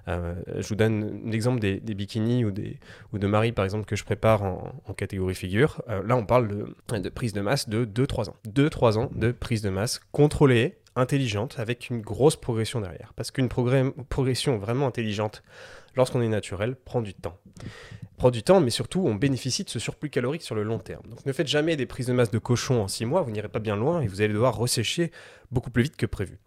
Euh, 0.08 0.34
je 0.58 0.68
vous 0.68 0.76
donne 0.76 1.30
l'exemple 1.30 1.60
des, 1.60 1.80
bikinis 1.80 2.46
ou, 2.46 2.52
des, 2.52 2.80
ou 3.12 3.20
de 3.20 3.28
Marie 3.28 3.52
par 3.52 3.66
exemple 3.66 3.86
que 3.86 3.98
je 3.98 4.06
prépare 4.06 4.44
en, 4.44 4.94
catégorie 4.96 5.36
figure. 5.36 5.82
Euh, 5.90 6.02
là 6.04 6.16
on 6.16 6.26
parle 6.26 6.48
de, 6.48 7.00
de 7.00 7.10
prise 7.10 7.34
de 7.34 7.42
masse 7.42 7.68
de 7.68 7.86
2-3 7.86 8.30
ans. 8.30 8.36
2-3 8.48 8.98
ans 8.98 9.12
de 9.14 9.32
prise 9.32 9.62
de 9.62 9.70
masse 9.70 10.00
contrôlée, 10.12 10.78
intelligente, 10.96 11.56
avec 11.60 11.90
une 11.90 12.02
grosse 12.02 12.38
progression 12.38 12.80
derrière. 12.80 13.14
Parce 13.16 13.32
qu'une 13.32 13.50
progression 13.50 14.58
vraiment 14.58 14.88
intelligente, 14.88 15.44
lorsqu'on 15.96 16.22
est 16.22 16.30
naturel, 16.30 16.76
prend 16.76 17.02
du 17.02 17.14
temps 17.14 17.38
prend 18.18 18.32
du 18.32 18.44
temps, 18.44 18.60
mais 18.60 18.72
surtout 18.72 19.06
on 19.06 19.16
bénéficie 19.16 19.64
de 19.64 19.70
ce 19.70 19.80
surplus 19.80 20.10
calorique 20.10 20.42
sur 20.42 20.56
le 20.56 20.64
long 20.64 20.80
terme. 20.80 21.04
Donc 21.08 21.26
ne 21.26 21.32
faites 21.32 21.48
jamais 21.48 21.76
des 21.76 21.86
prises 21.86 22.08
de 22.08 22.14
masse 22.14 22.32
de 22.32 22.40
cochon 22.40 22.82
en 22.82 22.88
6 22.88 23.06
mois, 23.06 23.22
vous 23.22 23.32
n'irez 23.32 23.48
pas 23.48 23.60
bien 23.60 23.76
loin 23.76 24.02
et 24.02 24.08
vous 24.08 24.22
allez 24.22 24.34
devoir 24.34 24.58
ressécher 24.58 25.12
beaucoup 25.52 25.70
plus 25.70 25.84
vite 25.84 25.96
que 25.96 26.06
prévu. 26.06 26.40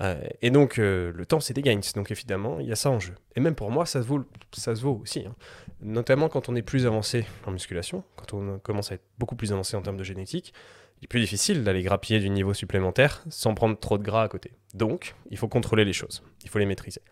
Euh, 0.00 0.20
et 0.40 0.50
donc 0.50 0.78
euh, 0.78 1.12
le 1.14 1.26
temps 1.26 1.38
c'est 1.38 1.52
des 1.54 1.62
gains, 1.62 1.80
donc 1.94 2.10
évidemment 2.10 2.58
il 2.58 2.66
y 2.66 2.72
a 2.72 2.76
ça 2.76 2.90
en 2.90 2.98
jeu. 2.98 3.14
Et 3.36 3.40
même 3.40 3.54
pour 3.54 3.70
moi 3.70 3.86
ça 3.86 4.02
se 4.02 4.06
vaut, 4.06 4.24
ça 4.52 4.74
se 4.74 4.82
vaut 4.82 4.98
aussi, 5.02 5.20
hein. 5.26 5.34
notamment 5.82 6.28
quand 6.28 6.48
on 6.48 6.56
est 6.56 6.62
plus 6.62 6.86
avancé 6.86 7.26
en 7.46 7.52
musculation, 7.52 8.02
quand 8.16 8.32
on 8.32 8.58
commence 8.58 8.90
à 8.90 8.94
être 8.94 9.04
beaucoup 9.18 9.36
plus 9.36 9.52
avancé 9.52 9.76
en 9.76 9.82
termes 9.82 9.98
de 9.98 10.04
génétique, 10.04 10.54
est 11.02 11.06
plus 11.08 11.20
difficile 11.20 11.64
d'aller 11.64 11.82
grappiller 11.82 12.20
du 12.20 12.30
niveau 12.30 12.54
supplémentaire 12.54 13.22
sans 13.28 13.54
prendre 13.54 13.78
trop 13.78 13.98
de 13.98 14.02
gras 14.02 14.22
à 14.22 14.28
côté. 14.28 14.52
Donc, 14.74 15.14
il 15.30 15.36
faut 15.36 15.48
contrôler 15.48 15.84
les 15.84 15.92
choses, 15.92 16.22
il 16.44 16.50
faut 16.50 16.58
les 16.58 16.66
maîtriser. 16.66 17.02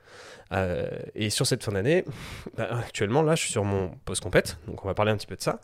Euh, 0.52 0.88
et 1.14 1.30
sur 1.30 1.46
cette 1.46 1.62
fin 1.62 1.72
d'année, 1.72 2.04
bah, 2.56 2.68
actuellement, 2.78 3.22
là, 3.22 3.34
je 3.34 3.42
suis 3.42 3.52
sur 3.52 3.64
mon 3.64 3.90
post-compète, 4.04 4.58
donc 4.66 4.84
on 4.84 4.88
va 4.88 4.94
parler 4.94 5.12
un 5.12 5.16
petit 5.16 5.26
peu 5.26 5.36
de 5.36 5.42
ça. 5.42 5.60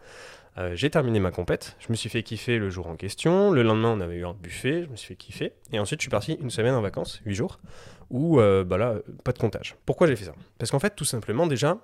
Euh, 0.59 0.75
j'ai 0.75 0.89
terminé 0.89 1.21
ma 1.21 1.31
compète, 1.31 1.77
je 1.79 1.89
me 1.91 1.95
suis 1.95 2.09
fait 2.09 2.23
kiffer 2.23 2.59
le 2.59 2.71
jour 2.71 2.87
en 2.87 2.97
question, 2.97 3.51
le 3.51 3.63
lendemain 3.63 3.91
on 3.91 4.01
avait 4.01 4.17
eu 4.17 4.25
un 4.25 4.33
buffet, 4.33 4.85
je 4.85 4.89
me 4.89 4.97
suis 4.97 5.09
fait 5.09 5.17
kiffer, 5.17 5.53
et 5.71 5.79
ensuite 5.79 6.01
je 6.01 6.05
suis 6.05 6.11
parti 6.11 6.39
une 6.41 6.49
semaine 6.49 6.73
en 6.73 6.81
vacances, 6.81 7.21
8 7.27 7.35
jours, 7.35 7.61
où 8.09 8.41
euh, 8.41 8.65
bah 8.65 9.03
pas 9.23 9.33
de 9.33 9.39
comptage. 9.39 9.77
Pourquoi 9.85 10.07
j'ai 10.07 10.17
fait 10.17 10.25
ça? 10.25 10.35
Parce 10.57 10.71
qu'en 10.71 10.79
fait, 10.79 10.97
tout 10.97 11.05
simplement, 11.05 11.47
déjà, 11.47 11.77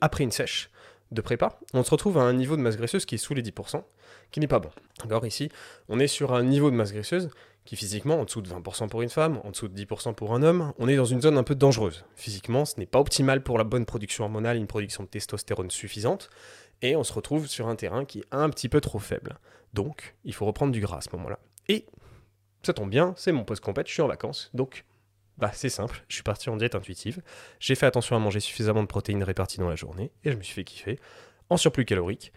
après 0.00 0.24
une 0.24 0.30
sèche, 0.30 0.70
de 1.10 1.20
prépa, 1.20 1.58
on 1.72 1.84
se 1.84 1.90
retrouve 1.90 2.18
à 2.18 2.22
un 2.22 2.32
niveau 2.32 2.56
de 2.56 2.62
masse 2.62 2.76
graisseuse 2.76 3.04
qui 3.04 3.16
est 3.16 3.18
sous 3.18 3.34
les 3.34 3.42
10%, 3.42 3.82
qui 4.30 4.40
n'est 4.40 4.48
pas 4.48 4.58
bon. 4.58 4.70
Alors 5.04 5.26
ici, 5.26 5.50
on 5.88 5.98
est 6.00 6.06
sur 6.06 6.34
un 6.34 6.42
niveau 6.42 6.70
de 6.70 6.76
masse 6.76 6.92
graisseuse 6.92 7.30
qui 7.64 7.76
physiquement, 7.76 8.20
en 8.20 8.24
dessous 8.24 8.42
de 8.42 8.48
20% 8.48 8.88
pour 8.88 9.02
une 9.02 9.08
femme, 9.08 9.40
en 9.42 9.50
dessous 9.50 9.68
de 9.68 9.84
10% 9.84 10.14
pour 10.14 10.34
un 10.34 10.42
homme, 10.42 10.72
on 10.78 10.86
est 10.86 10.96
dans 10.96 11.04
une 11.04 11.22
zone 11.22 11.38
un 11.38 11.42
peu 11.42 11.54
dangereuse. 11.54 12.04
Physiquement, 12.14 12.64
ce 12.64 12.78
n'est 12.78 12.86
pas 12.86 13.00
optimal 13.00 13.42
pour 13.42 13.56
la 13.56 13.64
bonne 13.64 13.86
production 13.86 14.24
hormonale, 14.24 14.58
une 14.58 14.66
production 14.66 15.04
de 15.04 15.08
testostérone 15.08 15.70
suffisante, 15.70 16.28
et 16.82 16.94
on 16.94 17.04
se 17.04 17.12
retrouve 17.12 17.46
sur 17.46 17.68
un 17.68 17.76
terrain 17.76 18.04
qui 18.04 18.20
est 18.20 18.26
un 18.32 18.50
petit 18.50 18.68
peu 18.68 18.80
trop 18.82 18.98
faible. 18.98 19.38
Donc, 19.72 20.14
il 20.24 20.34
faut 20.34 20.44
reprendre 20.44 20.72
du 20.72 20.80
gras 20.80 20.98
à 20.98 21.00
ce 21.00 21.08
moment-là. 21.16 21.38
Et 21.68 21.86
ça 22.62 22.74
tombe 22.74 22.90
bien, 22.90 23.14
c'est 23.16 23.32
mon 23.32 23.44
post-compète, 23.44 23.88
je 23.88 23.92
suis 23.92 24.02
en 24.02 24.08
vacances, 24.08 24.50
donc 24.52 24.84
bah, 25.38 25.50
c'est 25.52 25.68
simple, 25.68 26.04
je 26.08 26.14
suis 26.14 26.22
parti 26.22 26.48
en 26.48 26.56
diète 26.56 26.74
intuitive, 26.74 27.20
j'ai 27.60 27.74
fait 27.74 27.86
attention 27.86 28.16
à 28.16 28.18
manger 28.18 28.40
suffisamment 28.40 28.82
de 28.82 28.88
protéines 28.88 29.24
réparties 29.24 29.58
dans 29.58 29.68
la 29.68 29.76
journée, 29.76 30.10
et 30.24 30.32
je 30.32 30.36
me 30.36 30.42
suis 30.42 30.54
fait 30.54 30.64
kiffer, 30.64 30.98
en 31.50 31.56
surplus 31.56 31.84
calorique, 31.84 32.32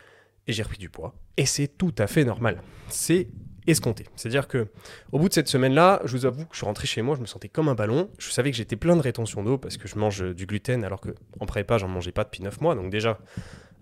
et 0.48 0.54
j'ai 0.54 0.63
repris 0.63 0.77
du 0.77 0.89
poids. 0.89 1.13
Et 1.36 1.46
c'est 1.46 1.68
tout 1.68 1.94
à 1.98 2.08
fait 2.08 2.24
normal. 2.24 2.62
C'est 2.88 3.27
escompté. 3.68 4.06
C'est-à-dire 4.16 4.48
que 4.48 4.68
au 5.12 5.20
bout 5.20 5.30
de 5.30 5.34
cette 5.34 5.50
semaine-là, 5.50 6.01
je 6.06 6.12
vous 6.13 6.25
avoue 6.25 6.46
que 6.46 6.54
je 6.54 6.58
suis 6.58 6.66
rentré 6.66 6.88
chez 6.88 7.01
moi, 7.01 7.16
je 7.16 7.22
me 7.22 7.25
sentais 7.25 7.50
comme 7.50 7.68
un 7.68 7.75
ballon. 7.75 8.10
Je 8.18 8.30
savais 8.32 8.50
que 8.50 8.58
j'étais 8.58 8.77
plein 8.77 8.96
de 8.96 9.01
rétention 9.01 9.44
d'eau 9.44 9.58
parce 9.58 9.77
que 9.77 9.88
je 9.88 9.98
mange 9.98 10.24
du 10.34 10.46
gluten 10.46 10.84
alors 10.84 11.01
que 11.01 11.13
en 11.39 11.46
prépa, 11.46 11.77
j'en 11.77 11.89
mangeais 11.89 12.13
pas 12.13 12.24
depuis 12.24 12.42
9 12.44 12.62
mois. 12.62 12.75
Donc 12.75 12.89
déjà, 12.89 13.20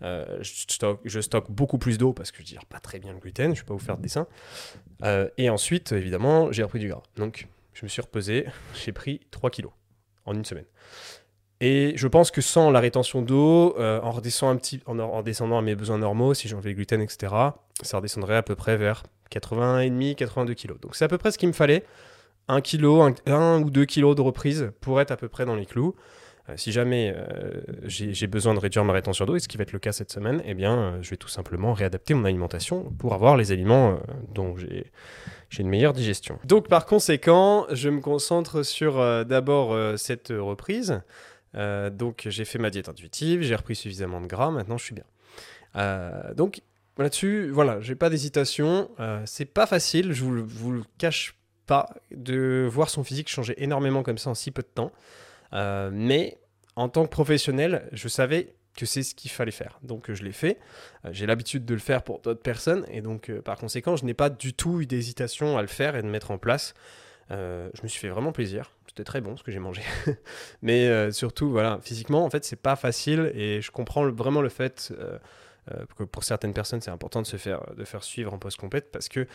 euh, 0.01 0.39
je, 0.41 1.19
stocke, 1.22 1.51
beaucoup 1.51 1.77
plus 1.77 1.98
d'eau 1.98 2.13
parce 2.13 2.31
que 2.31 2.41
je 2.41 2.48
gère 2.48 2.65
pas 2.65 2.79
très 2.79 3.00
bien 3.00 3.13
le 3.13 3.19
gluten, 3.19 3.55
je 3.55 3.62
vais 3.62 3.65
pas 3.65 3.74
vous 3.74 3.79
faire 3.79 3.98
de 3.98 4.01
dessin. 4.01 4.27
Euh, 5.03 5.29
et 5.38 5.50
ensuite, 5.50 5.91
évidemment, 5.91 6.51
j'ai 6.51 6.63
repris 6.63 6.79
du 6.79 6.89
gras. 6.89 7.03
Donc 7.15 7.48
je 7.75 7.86
me 7.86 7.89
suis 7.89 8.01
repesé, 8.01 8.48
j'ai 8.74 8.91
pris 8.91 9.22
3 9.29 9.51
kilos 9.51 9.74
en 10.25 10.34
une 10.34 10.46
semaine. 10.46 10.65
Et 11.62 11.94
je 11.96 12.08
pense 12.08 12.32
que 12.32 12.41
sans 12.41 12.72
la 12.72 12.79
rétention 12.79 13.22
d'eau, 13.22 13.75
euh, 13.77 14.01
en, 14.01 14.12
redescendant 14.12 14.53
un 14.53 14.55
petit, 14.58 14.82
en, 14.88 14.98
en, 14.98 15.22
descendant 15.22 15.58
à 15.58 15.62
mes 15.62 15.75
besoins 15.75 15.98
normaux, 15.98 16.34
si 16.34 16.48
j'enlevais 16.48 16.70
le 16.70 16.75
gluten, 16.75 17.01
etc., 17.01 17.34
ça 17.82 17.98
redescendrait 17.98 18.36
à 18.36 18.44
peu 18.44 18.55
près 18.55 18.75
vers 18.75 19.03
81,5, 19.32 20.15
82 20.15 20.53
kg. 20.53 20.79
Donc 20.79 20.96
c'est 20.96 21.05
à 21.05 21.08
peu 21.08 21.17
près 21.17 21.32
ce 21.32 21.38
qu'il 21.38 21.48
me 21.48 21.53
fallait. 21.53 21.86
1 22.48 22.62
kg, 22.62 23.13
1, 23.25 23.62
ou 23.62 23.70
2 23.70 23.86
kg 23.86 24.15
de 24.15 24.22
reprise 24.22 24.72
pour 24.82 25.01
être 25.01 25.12
à 25.12 25.17
peu 25.17 25.27
près 25.27 25.46
dans 25.46 25.55
les 25.55 25.65
clous. 25.65 25.96
Euh, 26.49 26.53
si 26.57 26.71
jamais 26.71 27.13
euh, 27.15 27.61
j'ai 27.85 28.27
besoin 28.27 28.53
de 28.53 28.59
réduire 28.59 28.85
ma 28.85 28.93
rétention 28.93 29.25
d'eau, 29.25 29.35
et 29.35 29.39
ce 29.39 29.47
qui 29.47 29.57
va 29.57 29.63
être 29.63 29.73
le 29.73 29.79
cas 29.79 29.91
cette 29.91 30.11
semaine, 30.11 30.41
eh 30.45 30.53
bien, 30.53 30.77
euh, 30.77 30.97
je 31.01 31.09
vais 31.09 31.17
tout 31.17 31.27
simplement 31.27 31.73
réadapter 31.73 32.13
mon 32.13 32.25
alimentation 32.25 32.83
pour 32.99 33.13
avoir 33.13 33.35
les 33.35 33.51
aliments 33.51 33.99
dont 34.33 34.55
j'ai 34.57 34.91
une 35.57 35.69
meilleure 35.69 35.93
digestion. 35.93 36.37
Donc, 36.43 36.67
par 36.67 36.85
conséquent, 36.85 37.65
je 37.71 37.89
me 37.89 38.01
concentre 38.01 38.63
sur 38.63 38.95
d'abord 39.25 39.97
cette 39.97 40.29
reprise. 40.29 41.01
donc, 41.53 42.27
j'ai 42.29 42.45
fait 42.45 42.59
ma 42.59 42.69
diète 42.69 42.89
intuitive, 42.89 43.41
j'ai 43.41 43.55
repris 43.55 43.75
suffisamment 43.75 44.19
de 44.19 44.27
gras, 44.27 44.51
maintenant 44.51 44.77
je 44.77 44.83
suis 44.83 44.95
bien. 44.95 45.05
donc, 46.35 46.61
là-dessus, 46.97 47.49
voilà, 47.51 47.79
j'ai 47.79 47.95
pas 47.95 48.09
d'hésitation. 48.09 48.89
c'est 49.25 49.45
pas 49.45 49.65
facile, 49.65 50.11
je 50.11 50.23
vous, 50.23 50.45
vous 50.45 50.71
le 50.71 50.83
cache 50.97 51.35
pas, 51.65 51.89
de 52.11 52.67
voir 52.69 52.89
son 52.89 53.03
physique 53.03 53.29
changer 53.29 53.55
énormément 53.63 54.03
comme 54.03 54.17
ça 54.17 54.29
en 54.29 54.35
si 54.35 54.51
peu 54.51 54.61
de 54.61 54.67
temps. 54.67 54.91
Euh, 55.53 55.89
mais 55.93 56.37
en 56.75 56.89
tant 56.89 57.03
que 57.05 57.09
professionnel, 57.09 57.87
je 57.91 58.07
savais 58.07 58.55
que 58.75 58.85
c'est 58.85 59.03
ce 59.03 59.15
qu'il 59.15 59.31
fallait 59.31 59.51
faire. 59.51 59.79
Donc 59.83 60.11
je 60.11 60.23
l'ai 60.23 60.33
fait. 60.33 60.59
Euh, 61.05 61.09
j'ai 61.11 61.25
l'habitude 61.25 61.65
de 61.65 61.73
le 61.73 61.79
faire 61.79 62.03
pour 62.03 62.19
d'autres 62.19 62.41
personnes. 62.41 62.85
Et 62.89 63.01
donc 63.01 63.29
euh, 63.29 63.41
par 63.41 63.57
conséquent, 63.57 63.95
je 63.95 64.05
n'ai 64.05 64.13
pas 64.13 64.29
du 64.29 64.53
tout 64.53 64.81
eu 64.81 64.85
d'hésitation 64.85 65.57
à 65.57 65.61
le 65.61 65.67
faire 65.67 65.95
et 65.95 66.01
de 66.01 66.07
mettre 66.07 66.31
en 66.31 66.37
place. 66.37 66.73
je 67.29 67.81
me 67.83 67.87
suis 67.87 67.99
fait 67.99 68.09
vraiment 68.09 68.31
plaisir. 68.31 68.71
C'était 68.87 69.03
très 69.03 69.21
bon 69.21 69.37
ce 69.37 69.43
que 69.43 69.51
j'ai 69.51 69.59
mangé. 69.59 69.81
Mais 70.61 71.11
surtout, 71.11 71.51
voilà, 71.51 71.79
physiquement, 71.81 72.23
en 72.25 72.29
fait, 72.29 72.45
c'est 72.45 72.61
pas 72.61 72.75
facile. 72.75 73.31
Et 73.33 73.61
je 73.61 73.71
comprends 73.71 74.09
vraiment 74.09 74.41
le 74.41 74.49
fait 74.49 74.93
que 75.97 76.03
pour 76.03 76.23
certaines 76.23 76.53
personnes, 76.53 76.81
c'est 76.81 76.91
important 76.91 77.21
de 77.21 77.27
se 77.27 77.37
faire, 77.37 77.61
de 77.75 77.83
faire 77.83 78.03
suivre 78.03 78.33
en 78.33 78.37
post-compète 78.37 78.91
parce 78.91 79.09
que 79.09 79.27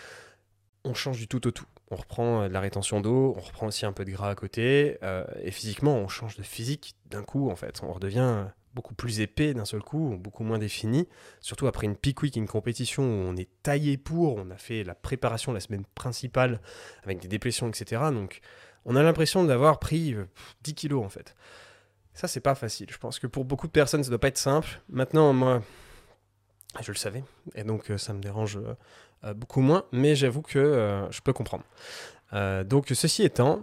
on 0.85 0.95
change 0.95 1.19
du 1.19 1.29
tout 1.29 1.47
au 1.47 1.51
tout. 1.51 1.67
On 1.91 1.97
reprend 1.97 2.43
euh, 2.43 2.49
de 2.49 2.53
la 2.53 2.61
rétention 2.61 3.01
d'eau, 3.01 3.35
on 3.37 3.41
reprend 3.41 3.67
aussi 3.67 3.85
un 3.85 3.93
peu 3.93 4.05
de 4.05 4.11
gras 4.11 4.31
à 4.31 4.35
côté, 4.35 4.99
euh, 5.03 5.25
et 5.43 5.51
physiquement, 5.51 5.97
on 5.97 6.09
change 6.09 6.37
de 6.37 6.43
physique 6.43 6.95
d'un 7.07 7.23
coup, 7.23 7.51
en 7.51 7.57
fait. 7.57 7.81
On 7.83 7.93
redevient 7.93 8.47
beaucoup 8.75 8.95
plus 8.95 9.21
épais 9.21 9.53
d'un 9.53 9.65
seul 9.65 9.83
coup, 9.83 10.17
beaucoup 10.17 10.45
moins 10.45 10.59
défini, 10.59 11.09
surtout 11.41 11.67
après 11.67 11.87
une 11.87 11.97
peak 11.97 12.23
week, 12.23 12.37
une 12.37 12.47
compétition 12.47 13.03
où 13.03 13.29
on 13.29 13.37
est 13.37 13.49
taillé 13.63 13.97
pour, 13.97 14.37
on 14.37 14.51
a 14.51 14.57
fait 14.57 14.85
la 14.85 14.95
préparation 14.95 15.53
la 15.53 15.61
semaine 15.61 15.85
principale 15.95 16.61
avec 17.03 17.19
des 17.21 17.29
dépressions, 17.29 17.69
etc. 17.69 18.03
Donc, 18.13 18.41
on 18.85 18.97
a 18.97 19.03
l'impression 19.03 19.45
d'avoir 19.45 19.79
pris 19.79 20.15
10 20.63 20.71
euh, 20.71 20.75
kilos, 20.75 21.05
en 21.05 21.09
fait. 21.09 21.35
Ça, 22.15 22.29
c'est 22.29 22.41
pas 22.41 22.55
facile. 22.55 22.89
Je 22.91 22.99
pense 22.99 23.19
que 23.19 23.27
pour 23.27 23.45
beaucoup 23.45 23.67
de 23.67 23.73
personnes, 23.73 24.05
ça 24.05 24.11
doit 24.11 24.21
pas 24.21 24.29
être 24.29 24.39
simple. 24.39 24.81
Maintenant, 24.89 25.33
moi, 25.33 25.63
je 26.81 26.93
le 26.93 26.97
savais, 26.97 27.25
et 27.55 27.65
donc 27.65 27.91
ça 27.97 28.13
me 28.13 28.21
dérange 28.21 28.59
euh, 29.25 29.35
beaucoup 29.35 29.61
moins, 29.61 29.85
mais 29.93 30.15
j'avoue 30.15 30.43
que 30.43 30.59
euh, 30.59 31.11
je 31.11 31.21
peux 31.21 31.33
comprendre. 31.33 31.65
Euh, 32.33 32.65
donc, 32.65 32.87
ceci 32.95 33.23
étant, 33.23 33.63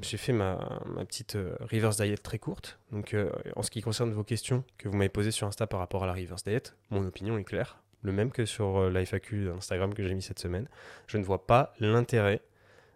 j'ai 0.00 0.18
fait 0.18 0.32
ma, 0.32 0.58
petite 1.06 1.38
reverse 1.60 1.96
diet 1.96 2.16
très 2.16 2.38
courte. 2.38 2.78
Donc, 2.90 3.16
en 3.56 3.62
ce 3.62 3.70
qui 3.70 3.80
concerne 3.80 4.12
vos 4.12 4.24
questions 4.24 4.64
que 4.78 4.88
vous 4.88 4.96
m'avez 4.96 5.08
posées 5.08 5.30
sur 5.30 5.46
Insta 5.46 5.66
par 5.66 5.80
rapport 5.80 6.04
à 6.04 6.06
la 6.06 6.12
reverse 6.12 6.44
diet, 6.44 6.74
mon 6.90 7.06
opinion 7.06 7.38
est 7.38 7.44
claire. 7.44 7.78
Le 8.02 8.12
même 8.12 8.32
que 8.32 8.44
sur 8.46 8.90
l'IFAQ 8.90 9.44
d'Instagram 9.44 9.94
que 9.94 10.02
j'ai 10.02 10.14
mis 10.14 10.22
cette 10.22 10.40
semaine. 10.40 10.66
Je 11.06 11.18
ne 11.18 11.24
vois 11.24 11.46
pas 11.46 11.72
l'intérêt 11.78 12.40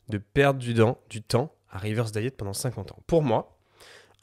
de 0.09 0.19
perdre 0.19 0.59
du 0.59 0.75
temps, 0.75 0.99
du 1.09 1.23
temps 1.23 1.53
à 1.71 1.79
reverse 1.79 2.11
diet 2.11 2.33
pendant 2.37 2.55
50 2.55 2.93
ans. 2.93 2.99
Pour 3.07 3.23
moi, 3.23 3.57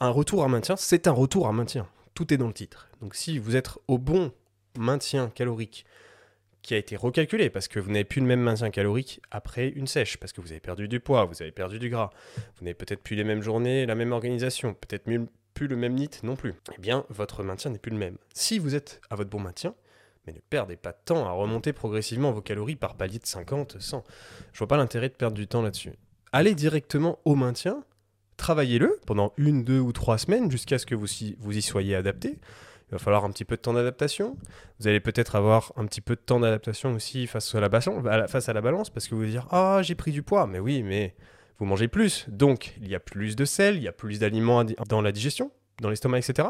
un 0.00 0.10
retour 0.10 0.44
à 0.44 0.48
maintien, 0.48 0.76
c'est 0.76 1.06
un 1.06 1.12
retour 1.12 1.46
à 1.46 1.52
maintien. 1.52 1.86
Tout 2.12 2.34
est 2.34 2.36
dans 2.36 2.48
le 2.48 2.52
titre. 2.52 2.88
Donc, 3.00 3.14
si 3.14 3.38
vous 3.38 3.56
êtes 3.56 3.70
au 3.88 3.96
bon 3.96 4.32
maintien 4.78 5.30
calorique 5.30 5.84
qui 6.64 6.74
a 6.74 6.78
été 6.78 6.96
recalculé 6.96 7.50
parce 7.50 7.68
que 7.68 7.78
vous 7.78 7.90
n'avez 7.90 8.04
plus 8.04 8.20
le 8.20 8.26
même 8.26 8.40
maintien 8.40 8.70
calorique 8.70 9.20
après 9.30 9.68
une 9.68 9.86
sèche, 9.86 10.16
parce 10.16 10.32
que 10.32 10.40
vous 10.40 10.50
avez 10.50 10.60
perdu 10.60 10.88
du 10.88 10.98
poids, 10.98 11.26
vous 11.26 11.42
avez 11.42 11.52
perdu 11.52 11.78
du 11.78 11.90
gras, 11.90 12.10
vous 12.56 12.64
n'avez 12.64 12.74
peut-être 12.74 13.02
plus 13.02 13.16
les 13.16 13.24
mêmes 13.24 13.42
journées, 13.42 13.86
la 13.86 13.94
même 13.94 14.12
organisation, 14.12 14.74
peut-être 14.74 15.04
plus 15.52 15.68
le 15.68 15.76
même 15.76 15.94
NIT 15.94 16.22
non 16.22 16.36
plus. 16.36 16.54
Eh 16.76 16.80
bien, 16.80 17.04
votre 17.10 17.42
maintien 17.42 17.70
n'est 17.70 17.78
plus 17.78 17.92
le 17.92 17.98
même. 17.98 18.16
Si 18.32 18.58
vous 18.58 18.74
êtes 18.74 19.00
à 19.10 19.14
votre 19.14 19.30
bon 19.30 19.40
maintien, 19.40 19.74
mais 20.26 20.32
ne 20.32 20.40
perdez 20.48 20.76
pas 20.76 20.92
de 20.92 20.98
temps 21.04 21.26
à 21.26 21.32
remonter 21.32 21.74
progressivement 21.74 22.32
vos 22.32 22.40
calories 22.40 22.76
par 22.76 22.96
palier 22.96 23.18
de 23.18 23.26
50, 23.26 23.78
100. 23.78 24.02
Je 24.52 24.58
vois 24.58 24.66
pas 24.66 24.78
l'intérêt 24.78 25.10
de 25.10 25.14
perdre 25.14 25.36
du 25.36 25.46
temps 25.46 25.60
là-dessus. 25.60 25.92
Allez 26.32 26.54
directement 26.54 27.18
au 27.26 27.34
maintien, 27.34 27.84
travaillez-le 28.38 28.98
pendant 29.06 29.34
une, 29.36 29.64
deux 29.64 29.80
ou 29.80 29.92
trois 29.92 30.16
semaines 30.16 30.50
jusqu'à 30.50 30.78
ce 30.78 30.86
que 30.86 30.94
vous 30.94 31.06
y 31.12 31.62
soyez 31.62 31.94
adapté 31.94 32.38
il 32.88 32.92
va 32.92 32.98
falloir 32.98 33.24
un 33.24 33.30
petit 33.30 33.44
peu 33.44 33.56
de 33.56 33.60
temps 33.60 33.72
d'adaptation. 33.72 34.36
Vous 34.78 34.88
allez 34.88 35.00
peut-être 35.00 35.36
avoir 35.36 35.72
un 35.76 35.86
petit 35.86 36.00
peu 36.00 36.14
de 36.14 36.20
temps 36.20 36.40
d'adaptation 36.40 36.92
aussi 36.92 37.26
face 37.26 37.54
à 37.54 37.60
la, 37.60 37.68
balance, 37.68 38.90
parce 38.90 39.08
que 39.08 39.14
vous 39.14 39.22
allez 39.22 39.30
dire 39.30 39.46
Ah, 39.50 39.80
j'ai 39.82 39.94
pris 39.94 40.12
du 40.12 40.22
poids. 40.22 40.46
Mais 40.46 40.58
oui, 40.58 40.82
mais 40.82 41.14
vous 41.58 41.64
mangez 41.64 41.88
plus. 41.88 42.26
Donc, 42.28 42.74
il 42.80 42.88
y 42.88 42.94
a 42.94 43.00
plus 43.00 43.36
de 43.36 43.44
sel, 43.44 43.76
il 43.76 43.82
y 43.82 43.88
a 43.88 43.92
plus 43.92 44.18
d'aliments 44.18 44.64
dans 44.64 45.00
la 45.00 45.12
digestion, 45.12 45.50
dans 45.80 45.88
l'estomac, 45.88 46.18
etc. 46.18 46.48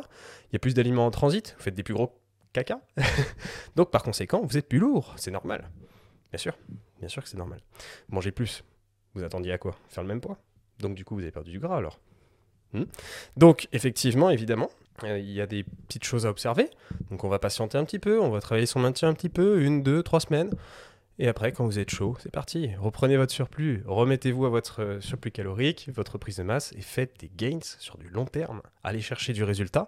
Il 0.50 0.54
y 0.54 0.56
a 0.56 0.58
plus 0.58 0.74
d'aliments 0.74 1.06
en 1.06 1.10
transit. 1.10 1.54
Vous 1.56 1.62
faites 1.62 1.74
des 1.74 1.84
plus 1.84 1.94
gros 1.94 2.18
caca. 2.52 2.80
Donc, 3.76 3.90
par 3.90 4.02
conséquent, 4.02 4.42
vous 4.44 4.58
êtes 4.58 4.68
plus 4.68 4.78
lourd. 4.78 5.14
C'est 5.16 5.30
normal. 5.30 5.70
Bien 6.30 6.38
sûr. 6.38 6.58
Bien 6.98 7.08
sûr 7.08 7.22
que 7.22 7.28
c'est 7.28 7.38
normal. 7.38 7.60
Mangez 8.08 8.32
plus. 8.32 8.64
Vous 9.14 9.22
attendiez 9.22 9.52
à 9.52 9.58
quoi? 9.58 9.76
Faire 9.88 10.02
le 10.02 10.08
même 10.08 10.20
poids? 10.20 10.38
Donc, 10.80 10.94
du 10.94 11.04
coup, 11.04 11.14
vous 11.14 11.22
avez 11.22 11.30
perdu 11.30 11.52
du 11.52 11.60
gras 11.60 11.76
alors. 11.76 12.00
Hmm? 12.72 12.84
Donc, 13.36 13.68
effectivement, 13.72 14.30
évidemment, 14.30 14.68
il 15.02 15.30
y 15.30 15.40
a 15.40 15.46
des 15.46 15.64
petites 15.88 16.04
choses 16.04 16.26
à 16.26 16.30
observer. 16.30 16.70
Donc 17.10 17.24
on 17.24 17.28
va 17.28 17.38
patienter 17.38 17.78
un 17.78 17.84
petit 17.84 17.98
peu, 17.98 18.20
on 18.20 18.30
va 18.30 18.40
travailler 18.40 18.66
son 18.66 18.80
maintien 18.80 19.08
un 19.08 19.14
petit 19.14 19.28
peu, 19.28 19.62
une, 19.62 19.82
deux, 19.82 20.02
trois 20.02 20.20
semaines. 20.20 20.50
Et 21.18 21.28
après, 21.28 21.52
quand 21.52 21.64
vous 21.64 21.78
êtes 21.78 21.90
chaud, 21.90 22.16
c'est 22.20 22.32
parti. 22.32 22.70
Reprenez 22.78 23.16
votre 23.16 23.32
surplus, 23.32 23.84
remettez-vous 23.86 24.46
à 24.46 24.48
votre 24.48 24.82
euh, 24.82 25.00
surplus 25.00 25.30
calorique, 25.30 25.88
votre 25.94 26.18
prise 26.18 26.38
de 26.38 26.42
masse 26.42 26.72
et 26.76 26.80
faites 26.80 27.20
des 27.20 27.30
gains 27.36 27.60
sur 27.78 27.98
du 27.98 28.08
long 28.08 28.24
terme. 28.24 28.62
Allez 28.82 29.00
chercher 29.00 29.32
du 29.32 29.44
résultat 29.44 29.86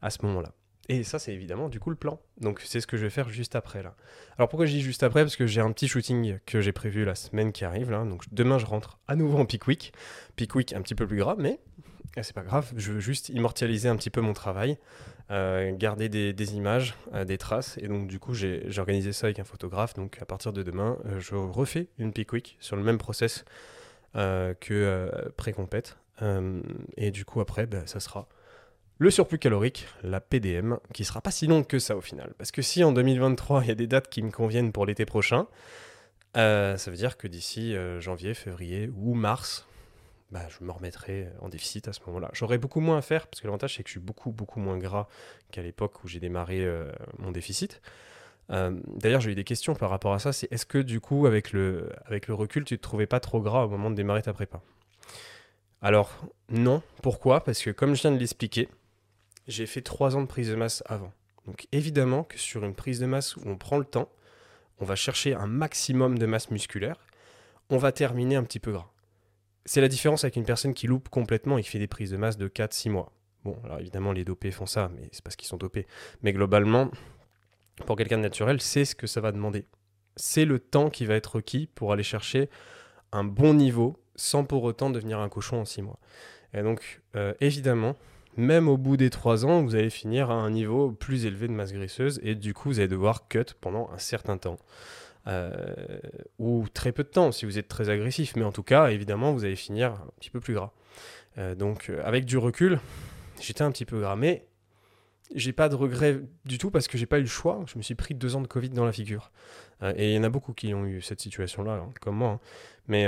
à 0.00 0.08
ce 0.08 0.24
moment-là. 0.24 0.52
Et 0.88 1.02
ça, 1.02 1.18
c'est 1.18 1.32
évidemment 1.32 1.68
du 1.68 1.80
coup 1.80 1.90
le 1.90 1.96
plan. 1.96 2.20
Donc 2.40 2.60
c'est 2.62 2.80
ce 2.80 2.86
que 2.86 2.96
je 2.96 3.04
vais 3.04 3.10
faire 3.10 3.28
juste 3.28 3.56
après 3.56 3.82
là. 3.82 3.94
Alors 4.36 4.48
pourquoi 4.48 4.66
je 4.66 4.72
dis 4.72 4.82
juste 4.82 5.02
après? 5.02 5.22
Parce 5.22 5.36
que 5.36 5.46
j'ai 5.46 5.60
un 5.60 5.72
petit 5.72 5.88
shooting 5.88 6.38
que 6.46 6.60
j'ai 6.60 6.72
prévu 6.72 7.04
la 7.04 7.14
semaine 7.14 7.52
qui 7.52 7.64
arrive 7.64 7.90
là. 7.90 8.04
Donc 8.04 8.24
demain, 8.32 8.58
je 8.58 8.66
rentre 8.66 8.98
à 9.08 9.16
nouveau 9.16 9.38
en 9.38 9.46
peak 9.46 9.66
week. 9.66 9.92
Peak 10.36 10.54
week 10.54 10.72
un 10.72 10.82
petit 10.82 10.94
peu 10.94 11.06
plus 11.06 11.18
grave, 11.18 11.36
mais 11.38 11.58
c'est 12.22 12.34
pas 12.34 12.42
grave, 12.42 12.72
je 12.76 12.92
veux 12.92 13.00
juste 13.00 13.28
immortaliser 13.30 13.88
un 13.88 13.96
petit 13.96 14.10
peu 14.10 14.20
mon 14.20 14.32
travail, 14.32 14.78
euh, 15.30 15.72
garder 15.74 16.08
des, 16.08 16.54
images, 16.54 16.94
euh, 17.12 17.24
des 17.24 17.38
traces. 17.38 17.78
Et 17.78 17.88
donc, 17.88 18.06
du 18.06 18.18
coup, 18.18 18.34
j'ai 18.34 18.68
organisé 18.78 19.12
ça 19.12 19.26
avec 19.26 19.38
un 19.38 19.44
photographe. 19.44 19.94
Donc, 19.94 20.18
à 20.20 20.26
partir 20.26 20.52
de 20.52 20.62
demain, 20.62 20.98
euh, 21.06 21.18
je 21.18 21.34
refais 21.34 21.88
une 21.98 22.12
pick 22.12 22.32
week 22.32 22.56
sur 22.60 22.76
le 22.76 22.82
même 22.82 22.98
process 22.98 23.44
que 24.14 25.10
pré-compète. 25.36 25.96
et 26.96 27.10
du 27.10 27.24
coup, 27.24 27.40
après, 27.40 27.66
bah, 27.66 27.84
ça 27.86 27.98
sera 27.98 28.28
le 28.98 29.10
surplus 29.10 29.40
calorique, 29.40 29.88
la 30.04 30.20
PDM, 30.20 30.76
qui 30.92 31.04
sera 31.04 31.20
pas 31.20 31.32
si 31.32 31.48
longue 31.48 31.66
que 31.66 31.80
ça 31.80 31.96
au 31.96 32.00
final. 32.00 32.32
Parce 32.38 32.52
que 32.52 32.62
si 32.62 32.84
en 32.84 32.92
2023, 32.92 33.64
il 33.64 33.68
y 33.68 33.70
a 33.72 33.74
des 33.74 33.88
dates 33.88 34.08
qui 34.08 34.22
me 34.22 34.30
conviennent 34.30 34.70
pour 34.70 34.86
l'été 34.86 35.04
prochain, 35.04 35.48
ça 36.36 36.76
veut 36.86 36.96
dire 36.96 37.16
que 37.16 37.26
d'ici 37.26 37.74
janvier, 37.98 38.34
février 38.34 38.88
ou 38.94 39.14
mars, 39.14 39.66
bah, 40.34 40.48
je 40.48 40.64
me 40.64 40.72
remettrai 40.72 41.28
en 41.40 41.48
déficit 41.48 41.86
à 41.86 41.92
ce 41.92 42.00
moment-là. 42.08 42.28
J'aurai 42.32 42.58
beaucoup 42.58 42.80
moins 42.80 42.98
à 42.98 43.02
faire, 43.02 43.28
parce 43.28 43.40
que 43.40 43.46
l'avantage, 43.46 43.76
c'est 43.76 43.84
que 43.84 43.88
je 43.88 43.92
suis 43.92 44.00
beaucoup, 44.00 44.32
beaucoup 44.32 44.58
moins 44.58 44.76
gras 44.78 45.06
qu'à 45.52 45.62
l'époque 45.62 46.02
où 46.02 46.08
j'ai 46.08 46.18
démarré 46.18 46.64
euh, 46.64 46.90
mon 47.20 47.30
déficit. 47.30 47.80
Euh, 48.50 48.76
d'ailleurs, 48.96 49.20
j'ai 49.20 49.30
eu 49.30 49.36
des 49.36 49.44
questions 49.44 49.76
par 49.76 49.90
rapport 49.90 50.12
à 50.12 50.18
ça. 50.18 50.32
C'est 50.32 50.52
est-ce 50.52 50.66
que 50.66 50.78
du 50.78 50.98
coup, 50.98 51.26
avec 51.26 51.52
le, 51.52 51.88
avec 52.04 52.26
le 52.26 52.34
recul, 52.34 52.64
tu 52.64 52.76
te 52.76 52.82
trouvais 52.82 53.06
pas 53.06 53.20
trop 53.20 53.40
gras 53.40 53.62
au 53.62 53.68
moment 53.68 53.90
de 53.90 53.94
démarrer 53.94 54.22
ta 54.22 54.32
prépa? 54.32 54.60
Alors, 55.80 56.10
non. 56.48 56.82
Pourquoi? 57.00 57.44
Parce 57.44 57.62
que 57.62 57.70
comme 57.70 57.94
je 57.94 58.02
viens 58.02 58.10
de 58.10 58.18
l'expliquer, 58.18 58.68
j'ai 59.46 59.66
fait 59.66 59.82
trois 59.82 60.16
ans 60.16 60.20
de 60.22 60.26
prise 60.26 60.50
de 60.50 60.56
masse 60.56 60.82
avant. 60.86 61.12
Donc 61.46 61.68
évidemment 61.70 62.24
que 62.24 62.38
sur 62.38 62.64
une 62.64 62.74
prise 62.74 62.98
de 62.98 63.06
masse 63.06 63.36
où 63.36 63.42
on 63.46 63.56
prend 63.56 63.78
le 63.78 63.84
temps, 63.84 64.08
on 64.80 64.84
va 64.84 64.96
chercher 64.96 65.34
un 65.34 65.46
maximum 65.46 66.18
de 66.18 66.26
masse 66.26 66.50
musculaire, 66.50 66.96
on 67.70 67.76
va 67.76 67.92
terminer 67.92 68.34
un 68.34 68.42
petit 68.42 68.58
peu 68.58 68.72
gras. 68.72 68.90
C'est 69.64 69.80
la 69.80 69.88
différence 69.88 70.24
avec 70.24 70.36
une 70.36 70.44
personne 70.44 70.74
qui 70.74 70.86
loupe 70.86 71.08
complètement 71.08 71.58
et 71.58 71.62
qui 71.62 71.70
fait 71.70 71.78
des 71.78 71.86
prises 71.86 72.10
de 72.10 72.16
masse 72.16 72.36
de 72.36 72.48
4-6 72.48 72.90
mois. 72.90 73.12
Bon, 73.44 73.56
alors 73.64 73.78
évidemment, 73.80 74.12
les 74.12 74.24
dopés 74.24 74.50
font 74.50 74.66
ça, 74.66 74.90
mais 74.94 75.08
c'est 75.12 75.22
parce 75.22 75.36
qu'ils 75.36 75.48
sont 75.48 75.56
dopés. 75.56 75.86
Mais 76.22 76.32
globalement, 76.32 76.90
pour 77.86 77.96
quelqu'un 77.96 78.18
de 78.18 78.22
naturel, 78.22 78.60
c'est 78.60 78.84
ce 78.84 78.94
que 78.94 79.06
ça 79.06 79.20
va 79.20 79.32
demander. 79.32 79.66
C'est 80.16 80.44
le 80.44 80.58
temps 80.58 80.90
qui 80.90 81.06
va 81.06 81.14
être 81.14 81.36
requis 81.36 81.66
pour 81.74 81.92
aller 81.92 82.02
chercher 82.02 82.48
un 83.12 83.24
bon 83.24 83.54
niveau 83.54 83.96
sans 84.16 84.44
pour 84.44 84.62
autant 84.64 84.90
devenir 84.90 85.18
un 85.18 85.28
cochon 85.28 85.60
en 85.60 85.64
6 85.64 85.82
mois. 85.82 85.98
Et 86.52 86.62
donc, 86.62 87.02
euh, 87.16 87.34
évidemment, 87.40 87.96
même 88.36 88.68
au 88.68 88.76
bout 88.76 88.96
des 88.96 89.10
3 89.10 89.44
ans, 89.44 89.62
vous 89.62 89.74
allez 89.74 89.90
finir 89.90 90.30
à 90.30 90.34
un 90.34 90.50
niveau 90.50 90.92
plus 90.92 91.26
élevé 91.26 91.48
de 91.48 91.52
masse 91.52 91.72
graisseuse 91.72 92.20
et 92.22 92.34
du 92.34 92.54
coup, 92.54 92.68
vous 92.68 92.78
allez 92.78 92.88
devoir 92.88 93.28
cut 93.28 93.44
pendant 93.60 93.90
un 93.92 93.98
certain 93.98 94.38
temps. 94.38 94.58
Euh, 95.26 95.74
ou 96.38 96.66
très 96.74 96.92
peu 96.92 97.02
de 97.02 97.08
temps 97.08 97.32
si 97.32 97.46
vous 97.46 97.58
êtes 97.58 97.68
très 97.68 97.88
agressif. 97.88 98.36
Mais 98.36 98.44
en 98.44 98.52
tout 98.52 98.62
cas, 98.62 98.88
évidemment, 98.88 99.32
vous 99.32 99.44
allez 99.44 99.56
finir 99.56 99.92
un 99.92 100.10
petit 100.20 100.30
peu 100.30 100.40
plus 100.40 100.54
gras. 100.54 100.72
Euh, 101.38 101.54
donc, 101.54 101.88
euh, 101.88 102.02
avec 102.04 102.24
du 102.24 102.38
recul, 102.38 102.78
j'étais 103.40 103.62
un 103.62 103.70
petit 103.70 103.84
peu 103.84 104.00
gras. 104.00 104.16
Mais 104.16 104.46
j'ai 105.34 105.52
pas 105.52 105.68
de 105.68 105.74
regrets 105.74 106.20
du 106.44 106.58
tout 106.58 106.70
parce 106.70 106.88
que 106.88 106.98
j'ai 106.98 107.06
pas 107.06 107.18
eu 107.18 107.22
le 107.22 107.26
choix. 107.26 107.64
Je 107.66 107.78
me 107.78 107.82
suis 107.82 107.94
pris 107.94 108.14
deux 108.14 108.36
ans 108.36 108.42
de 108.42 108.46
Covid 108.46 108.70
dans 108.70 108.84
la 108.84 108.92
figure. 108.92 109.30
Et 109.96 110.12
il 110.12 110.14
y 110.14 110.18
en 110.18 110.22
a 110.22 110.30
beaucoup 110.30 110.54
qui 110.54 110.72
ont 110.72 110.86
eu 110.86 111.02
cette 111.02 111.20
situation-là, 111.20 111.72
hein, 111.72 111.90
comme 112.00 112.16
moi. 112.16 112.30
Hein. 112.30 112.40
Mais 112.88 113.06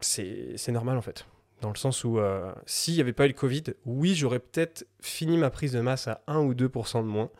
c'est 0.00 0.72
normal 0.72 0.98
en 0.98 1.02
fait. 1.02 1.24
Dans 1.62 1.70
le 1.70 1.76
sens 1.76 2.04
où 2.04 2.18
s'il 2.66 2.94
n'y 2.94 3.00
avait 3.00 3.14
pas 3.14 3.24
eu 3.24 3.28
le 3.28 3.34
Covid, 3.34 3.62
oui, 3.86 4.14
j'aurais 4.14 4.40
peut-être 4.40 4.86
fini 5.00 5.38
ma 5.38 5.48
prise 5.48 5.72
de 5.72 5.80
masse 5.80 6.08
à 6.08 6.22
1 6.26 6.40
ou 6.40 6.52
2% 6.52 7.02
de 7.02 7.06
moins. 7.06 7.30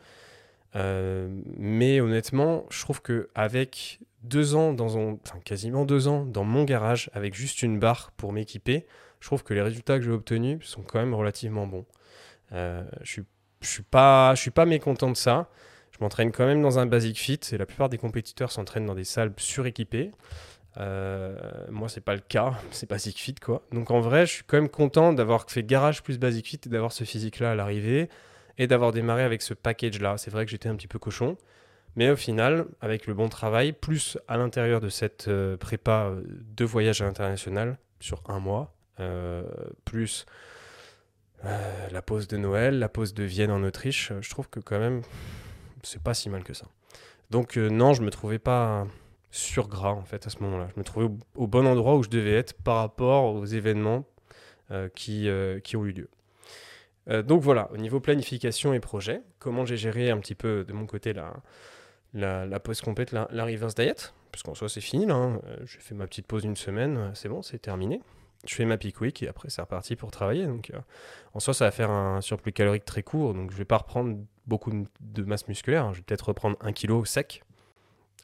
Mais 0.75 2.01
honnêtement, 2.01 2.65
je 2.69 2.81
trouve 2.81 3.01
que 3.01 3.29
avec 3.33 3.99
deux 4.23 4.55
ans 4.55 4.73
dans 4.73 4.95
enfin 4.95 5.39
quasiment 5.43 5.85
deux 5.85 6.07
ans 6.07 6.25
dans 6.25 6.43
mon 6.43 6.63
garage 6.63 7.09
avec 7.13 7.33
juste 7.33 7.61
une 7.61 7.79
barre 7.79 8.11
pour 8.17 8.33
m'équiper, 8.33 8.85
je 9.19 9.27
trouve 9.27 9.43
que 9.43 9.53
les 9.53 9.61
résultats 9.61 9.97
que 9.97 10.05
j'ai 10.05 10.11
obtenus 10.11 10.63
sont 10.63 10.83
quand 10.83 10.99
même 10.99 11.13
relativement 11.13 11.67
bons. 11.67 11.85
Euh, 12.51 12.83
je 13.01 13.11
suis, 13.11 13.23
suis 13.61 13.83
pas, 13.83 14.35
je 14.35 14.41
suis 14.41 14.51
pas 14.51 14.65
mécontent 14.65 15.09
de 15.09 15.17
ça. 15.17 15.49
Je 15.91 15.97
m'entraîne 16.01 16.31
quand 16.31 16.45
même 16.45 16.61
dans 16.61 16.77
un 16.77 16.85
basic 16.85 17.17
fit 17.17 17.39
et 17.51 17.57
la 17.57 17.65
plupart 17.65 17.89
des 17.89 17.97
compétiteurs 17.97 18.51
s'entraînent 18.51 18.85
dans 18.85 18.95
des 18.95 19.05
salles 19.05 19.33
suréquipées. 19.37 20.11
Euh, 20.77 21.37
moi, 21.71 21.87
c'est 21.87 22.01
pas 22.01 22.13
le 22.13 22.21
cas, 22.21 22.53
c'est 22.71 22.89
basic 22.89 23.17
fit 23.17 23.35
quoi. 23.35 23.65
Donc 23.71 23.91
en 23.91 23.99
vrai, 23.99 24.25
je 24.25 24.33
suis 24.33 24.43
quand 24.43 24.57
même 24.57 24.69
content 24.69 25.13
d'avoir 25.13 25.49
fait 25.49 25.63
garage 25.63 26.03
plus 26.03 26.19
basic 26.19 26.45
fit 26.45 26.59
et 26.65 26.69
d'avoir 26.69 26.91
ce 26.91 27.03
physique-là 27.03 27.51
à 27.51 27.55
l'arrivée 27.55 28.09
et 28.57 28.67
d'avoir 28.67 28.91
démarré 28.91 29.23
avec 29.23 29.41
ce 29.41 29.53
package-là. 29.53 30.17
C'est 30.17 30.31
vrai 30.31 30.45
que 30.45 30.51
j'étais 30.51 30.69
un 30.69 30.75
petit 30.75 30.87
peu 30.87 30.99
cochon, 30.99 31.37
mais 31.95 32.09
au 32.09 32.15
final, 32.15 32.65
avec 32.81 33.07
le 33.07 33.13
bon 33.13 33.29
travail, 33.29 33.73
plus 33.73 34.17
à 34.27 34.37
l'intérieur 34.37 34.81
de 34.81 34.89
cette 34.89 35.27
euh, 35.27 35.57
prépa 35.57 36.11
de 36.25 36.65
voyage 36.65 37.01
à 37.01 37.05
l'international 37.05 37.77
sur 37.99 38.21
un 38.27 38.39
mois, 38.39 38.73
plus 39.83 40.25
euh, 41.45 41.87
la 41.91 42.01
pause 42.01 42.27
de 42.27 42.37
Noël, 42.37 42.79
la 42.79 42.89
pause 42.89 43.13
de 43.13 43.23
Vienne 43.23 43.51
en 43.51 43.63
Autriche, 43.63 44.11
je 44.19 44.29
trouve 44.29 44.49
que 44.49 44.59
quand 44.59 44.79
même, 44.79 45.01
c'est 45.83 46.01
pas 46.01 46.13
si 46.13 46.29
mal 46.29 46.43
que 46.43 46.53
ça. 46.53 46.65
Donc 47.29 47.57
euh, 47.57 47.69
non, 47.69 47.93
je 47.93 48.01
me 48.01 48.09
trouvais 48.09 48.39
pas 48.39 48.87
sur 49.31 49.67
gras 49.67 49.91
en 49.91 50.03
fait 50.03 50.25
à 50.25 50.29
ce 50.29 50.39
moment-là. 50.39 50.69
Je 50.73 50.79
me 50.79 50.83
trouvais 50.83 51.09
au, 51.35 51.47
bon 51.47 51.67
endroit 51.67 51.95
où 51.95 52.03
je 52.03 52.09
devais 52.09 52.33
être 52.33 52.53
par 52.53 52.77
rapport 52.77 53.35
aux 53.35 53.45
événements 53.45 54.05
euh, 54.71 54.89
qui, 54.95 55.29
qui 55.63 55.77
ont 55.77 55.85
eu 55.85 55.91
lieu. 55.91 56.09
Donc 57.07 57.41
voilà, 57.41 57.69
au 57.71 57.77
niveau 57.77 57.99
planification 57.99 58.73
et 58.73 58.79
projet, 58.79 59.21
comment 59.39 59.65
j'ai 59.65 59.77
géré 59.77 60.09
un 60.09 60.17
petit 60.17 60.35
peu 60.35 60.63
de 60.63 60.73
mon 60.73 60.85
côté 60.87 61.13
la, 61.13 61.33
la, 62.13 62.45
la 62.45 62.59
pause 62.59 62.81
complète, 62.81 63.11
la, 63.11 63.27
reverse 63.45 63.75
diet, 63.75 64.13
parce 64.31 64.41
qu'en 64.41 64.55
soi 64.55 64.69
c'est 64.69 64.81
fini 64.81 65.05
hein. 65.09 65.39
j'ai 65.65 65.79
fait 65.79 65.93
ma 65.93 66.07
petite 66.07 66.25
pause 66.25 66.41
d'une 66.41 66.55
semaine, 66.55 67.11
c'est 67.13 67.29
bon, 67.29 67.41
c'est 67.43 67.59
terminé 67.59 68.01
je 68.45 68.55
fais 68.55 68.65
ma 68.65 68.77
peak 68.77 69.01
week 69.01 69.23
et 69.23 69.27
après 69.27 69.49
c'est 69.49 69.61
reparti 69.61 69.95
pour 69.95 70.11
travailler. 70.11 70.45
Donc 70.45 70.71
euh, 70.71 70.79
en 71.33 71.39
soi, 71.39 71.53
ça 71.53 71.65
va 71.65 71.71
faire 71.71 71.89
un 71.89 72.21
surplus 72.21 72.53
calorique 72.53 72.85
très 72.85 73.03
court. 73.03 73.33
Donc 73.33 73.51
je 73.51 73.57
vais 73.57 73.65
pas 73.65 73.77
reprendre 73.77 74.17
beaucoup 74.47 74.71
de 74.99 75.23
masse 75.23 75.47
musculaire. 75.47 75.93
Je 75.93 75.99
vais 75.99 76.03
peut-être 76.03 76.27
reprendre 76.29 76.57
un 76.61 76.71
kilo 76.71 77.05
sec, 77.05 77.43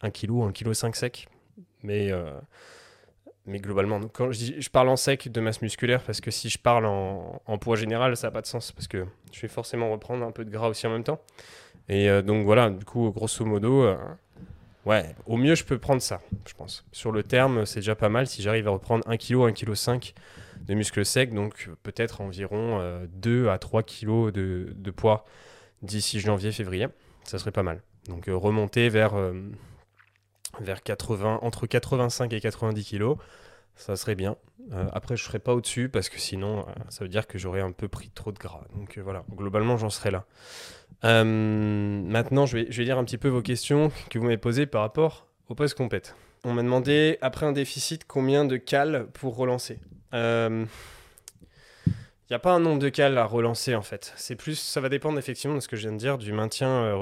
un 0.01 0.11
kilo, 0.11 0.43
un 0.43 0.51
kilo 0.51 0.73
5 0.73 0.95
sec. 0.95 1.27
Mais, 1.83 2.11
euh, 2.11 2.39
mais 3.45 3.59
globalement, 3.59 3.99
quand 4.13 4.31
je, 4.31 4.69
parle 4.69 4.89
en 4.89 4.95
sec 4.95 5.31
de 5.31 5.41
masse 5.41 5.61
musculaire, 5.61 6.03
parce 6.03 6.21
que 6.21 6.31
si 6.31 6.49
je 6.49 6.57
parle 6.57 6.85
en, 6.85 7.57
poids 7.59 7.75
général, 7.75 8.15
ça 8.15 8.27
n'a 8.27 8.31
pas 8.31 8.41
de 8.41 8.47
sens. 8.47 8.71
Parce 8.71 8.87
que 8.87 9.05
je 9.31 9.41
vais 9.41 9.47
forcément 9.47 9.91
reprendre 9.91 10.25
un 10.25 10.31
peu 10.31 10.45
de 10.45 10.51
gras 10.51 10.67
aussi 10.67 10.85
en 10.87 10.91
même 10.91 11.03
temps. 11.03 11.19
Et 11.89 12.09
euh, 12.09 12.21
donc 12.21 12.45
voilà, 12.45 12.69
du 12.69 12.85
coup, 12.85 13.11
grosso 13.11 13.43
modo, 13.45 13.87
Ouais, 14.85 15.15
au 15.27 15.37
mieux, 15.37 15.53
je 15.53 15.63
peux 15.63 15.77
prendre 15.77 16.01
ça, 16.01 16.21
je 16.47 16.53
pense. 16.55 16.85
Sur 16.91 17.11
le 17.11 17.21
terme, 17.21 17.65
c'est 17.67 17.81
déjà 17.81 17.95
pas 17.95 18.09
mal 18.09 18.25
si 18.25 18.41
j'arrive 18.41 18.67
à 18.67 18.71
reprendre 18.71 19.07
1 19.07 19.17
kg, 19.17 19.43
1 19.43 19.51
kg 19.53 19.75
5 19.75 20.13
de 20.65 20.73
muscles 20.73 21.05
secs, 21.05 21.33
donc 21.33 21.69
peut-être 21.83 22.21
environ 22.21 22.79
2 23.13 23.45
euh, 23.45 23.51
à 23.51 23.59
3 23.59 23.83
kg 23.83 24.31
de, 24.31 24.91
poids 24.95 25.25
d'ici 25.83 26.19
janvier, 26.19 26.51
février. 26.51 26.87
Ça 27.25 27.37
serait 27.37 27.51
pas 27.51 27.63
mal. 27.63 27.81
Donc 28.07 28.27
euh, 28.27 28.35
remonter 28.35 28.89
vers, 28.89 29.13
euh, 29.13 29.33
vers 30.59 30.83
80, 30.83 31.39
entre 31.41 31.67
85 31.67 32.33
et 32.33 32.41
90 32.41 32.89
kg, 32.89 33.15
ça 33.75 33.95
serait 33.95 34.15
bien. 34.15 34.35
après, 34.91 35.15
je 35.15 35.23
ne 35.23 35.27
serais 35.27 35.39
pas 35.39 35.53
au-dessus 35.53 35.89
parce 35.89 36.09
que 36.09 36.19
sinon, 36.19 36.65
ça 36.89 37.03
veut 37.03 37.09
dire 37.09 37.25
que 37.25 37.39
j'aurais 37.39 37.61
un 37.61 37.71
peu 37.71 37.87
pris 37.87 38.09
trop 38.09 38.31
de 38.31 38.37
gras. 38.37 38.63
Donc 38.75 38.97
voilà, 38.99 39.23
globalement, 39.35 39.77
j'en 39.77 39.89
serais 39.89 40.11
là. 40.11 40.25
Euh, 41.03 41.23
maintenant, 41.23 42.45
je 42.45 42.57
vais, 42.57 42.83
lire 42.83 42.97
un 42.97 43.03
petit 43.03 43.17
peu 43.17 43.27
vos 43.27 43.41
questions 43.41 43.91
que 44.09 44.19
vous 44.19 44.25
m'avez 44.25 44.37
posées 44.37 44.65
par 44.65 44.81
rapport 44.81 45.27
au 45.49 45.55
post 45.55 45.75
compète. 45.75 46.15
On 46.43 46.53
m'a 46.53 46.63
demandé, 46.63 47.17
après 47.21 47.45
un 47.45 47.51
déficit, 47.51 48.05
combien 48.05 48.45
de 48.45 48.57
cales 48.57 49.07
pour 49.13 49.35
relancer? 49.35 49.79
Il 50.13 50.15
euh, 50.15 50.65
n'y 52.29 52.35
a 52.35 52.39
pas 52.39 52.51
un 52.51 52.59
nombre 52.59 52.79
de 52.79 52.89
cales 52.89 53.17
à 53.17 53.25
relancer 53.25 53.75
en 53.75 53.81
fait. 53.81 54.13
C'est 54.15 54.35
plus, 54.35 54.55
ça 54.55 54.81
va 54.81 54.89
dépendre 54.89 55.17
effectivement 55.17 55.55
de 55.55 55.61
ce 55.61 55.67
que 55.67 55.75
je 55.75 55.83
viens 55.83 55.93
de 55.93 55.97
dire, 55.97 56.17
du 56.17 56.33
maintien 56.33 56.95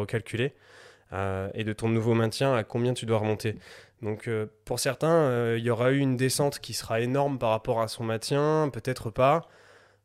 euh, 1.14 1.50
et 1.54 1.64
de 1.64 1.74
ton 1.74 1.90
nouveau 1.90 2.14
maintien 2.14 2.54
à 2.54 2.64
combien 2.64 2.94
tu 2.94 3.06
dois 3.06 3.20
remonter. 3.20 3.56
Donc 4.02 4.30
pour 4.64 4.80
certains, 4.80 5.56
il 5.58 5.64
y 5.64 5.70
aura 5.70 5.92
eu 5.92 5.98
une 5.98 6.16
descente 6.16 6.60
qui 6.60 6.74
sera 6.74 7.02
énorme 7.02 7.38
par 7.38 7.50
rapport 7.50 7.82
à 7.82 7.90
son 7.90 8.06
maintien, 8.06 8.70
peut-être 8.72 9.10
pas. 9.10 9.50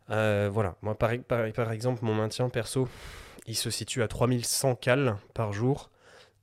voilà, 0.09 0.75
moi 0.83 0.99
par, 0.99 1.13
exemple, 1.71 2.05
mon 2.05 2.15
maintien 2.15 2.49
perso, 2.49 2.89
il 3.47 3.55
se 3.55 3.71
situe 3.71 4.03
à 4.03 4.09
3100 4.09 4.75
cales 4.75 5.17
par 5.33 5.53
jour 5.53 5.91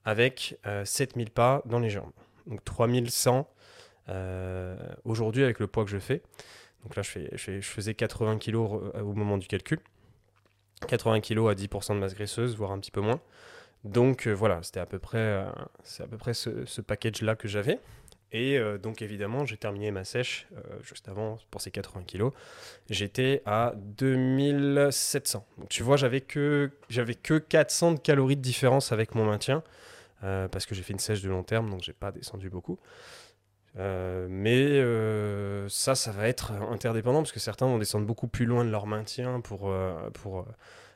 avec 0.05 0.57
7000 0.85 1.27
euh, 1.27 1.31
pas 1.33 1.61
dans 1.65 1.79
les 1.79 1.89
jambes. 1.89 2.11
Donc 2.47 2.63
3100 2.63 3.47
euh, 4.09 4.75
aujourd'hui 5.05 5.43
avec 5.43 5.59
le 5.59 5.67
poids 5.67 5.85
que 5.85 5.91
je 5.91 5.99
fais. 5.99 6.21
Donc 6.83 6.95
là, 6.95 7.03
je, 7.03 7.19
je, 7.33 7.61
faisais 7.61 7.93
80 7.93 8.39
kg 8.39 8.55
euh, 8.55 9.01
au 9.01 9.13
moment 9.13 9.37
du 9.37 9.47
calcul. 9.47 9.79
80 10.87 11.21
kg 11.21 11.49
à 11.49 11.53
10% 11.53 11.93
de 11.93 11.99
masse 11.99 12.15
graisseuse, 12.15 12.55
voire 12.55 12.71
un 12.71 12.79
petit 12.79 12.91
peu 12.91 13.01
moins. 13.01 13.21
Donc 13.83 14.27
voilà, 14.27 14.61
c'était 14.63 14.79
à 14.79 14.85
peu 14.85 14.99
près, 14.99 15.45
c'est 15.83 16.03
à 16.03 16.07
peu 16.07 16.17
près 16.17 16.33
ce 16.33 16.81
package-là 16.81 17.35
que 17.35 17.47
j'avais. 17.47 17.79
Et 18.31 18.57
euh, 18.57 18.77
donc 18.77 19.01
évidemment, 19.01 19.45
j'ai 19.45 19.57
terminé 19.57 19.91
ma 19.91 20.05
sèche 20.05 20.47
euh, 20.53 20.61
juste 20.81 21.09
avant 21.09 21.37
pour 21.49 21.61
ces 21.61 21.71
80 21.71 22.03
kilos. 22.03 22.31
J'étais 22.89 23.41
à 23.45 23.73
2700. 23.75 25.45
Donc 25.57 25.69
tu 25.69 25.83
vois, 25.83 25.97
j'avais 25.97 26.21
que, 26.21 26.71
j'avais 26.89 27.15
que 27.15 27.37
400 27.37 27.93
de 27.93 27.99
calories 27.99 28.37
de 28.37 28.41
différence 28.41 28.91
avec 28.91 29.15
mon 29.15 29.25
maintien. 29.25 29.63
Euh, 30.23 30.47
parce 30.47 30.65
que 30.65 30.75
j'ai 30.75 30.83
fait 30.83 30.93
une 30.93 30.99
sèche 30.99 31.21
de 31.23 31.29
long 31.29 31.43
terme, 31.43 31.69
donc 31.69 31.81
j'ai 31.81 31.93
pas 31.93 32.11
descendu 32.11 32.49
beaucoup. 32.49 32.79
mais 33.75 34.81
ça, 35.67 35.95
ça 35.95 36.11
va 36.11 36.27
être 36.27 36.51
interdépendant 36.51 37.21
parce 37.21 37.31
que 37.31 37.39
certains 37.39 37.65
vont 37.65 37.79
descendre 37.79 38.05
beaucoup 38.05 38.27
plus 38.27 38.45
loin 38.45 38.63
de 38.63 38.69
leur 38.69 38.85
maintien 38.85 39.41
pour, 39.41 39.73
pour 40.13 40.45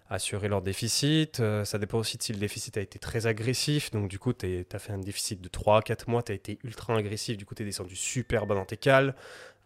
assurer 0.10 0.48
leur 0.48 0.62
déficit. 0.62 1.40
Euh, 1.40 1.66
ça 1.66 1.80
dépend 1.80 1.98
aussi 1.98 2.18
de 2.18 2.24
si 2.24 2.34
le 2.34 2.40
déficit 2.40 2.78
a 2.78 2.82
été 2.82 3.00
très 3.00 3.28
agressif. 3.28 3.92
Donc, 3.92 4.08
du 4.08 4.20
coup, 4.20 4.34
tu 4.34 4.66
as 4.72 4.80
fait 4.80 4.94
un 4.94 5.00
déficit 5.00 5.42
de 5.42 5.48
3 5.48 5.82
4 5.82 6.10
mois, 6.10 6.24
tu 6.24 6.32
as 6.32 6.36
été 6.36 6.60
ultra 6.64 6.96
agressif. 6.96 7.38
Du 7.38 7.46
coup, 7.46 7.56
tu 7.56 7.64
es 7.64 7.66
descendu 7.66 7.96
super 7.96 8.46
bas 8.46 8.56
dans 8.56 8.66
tes 8.66 8.78
cales. 8.78 9.16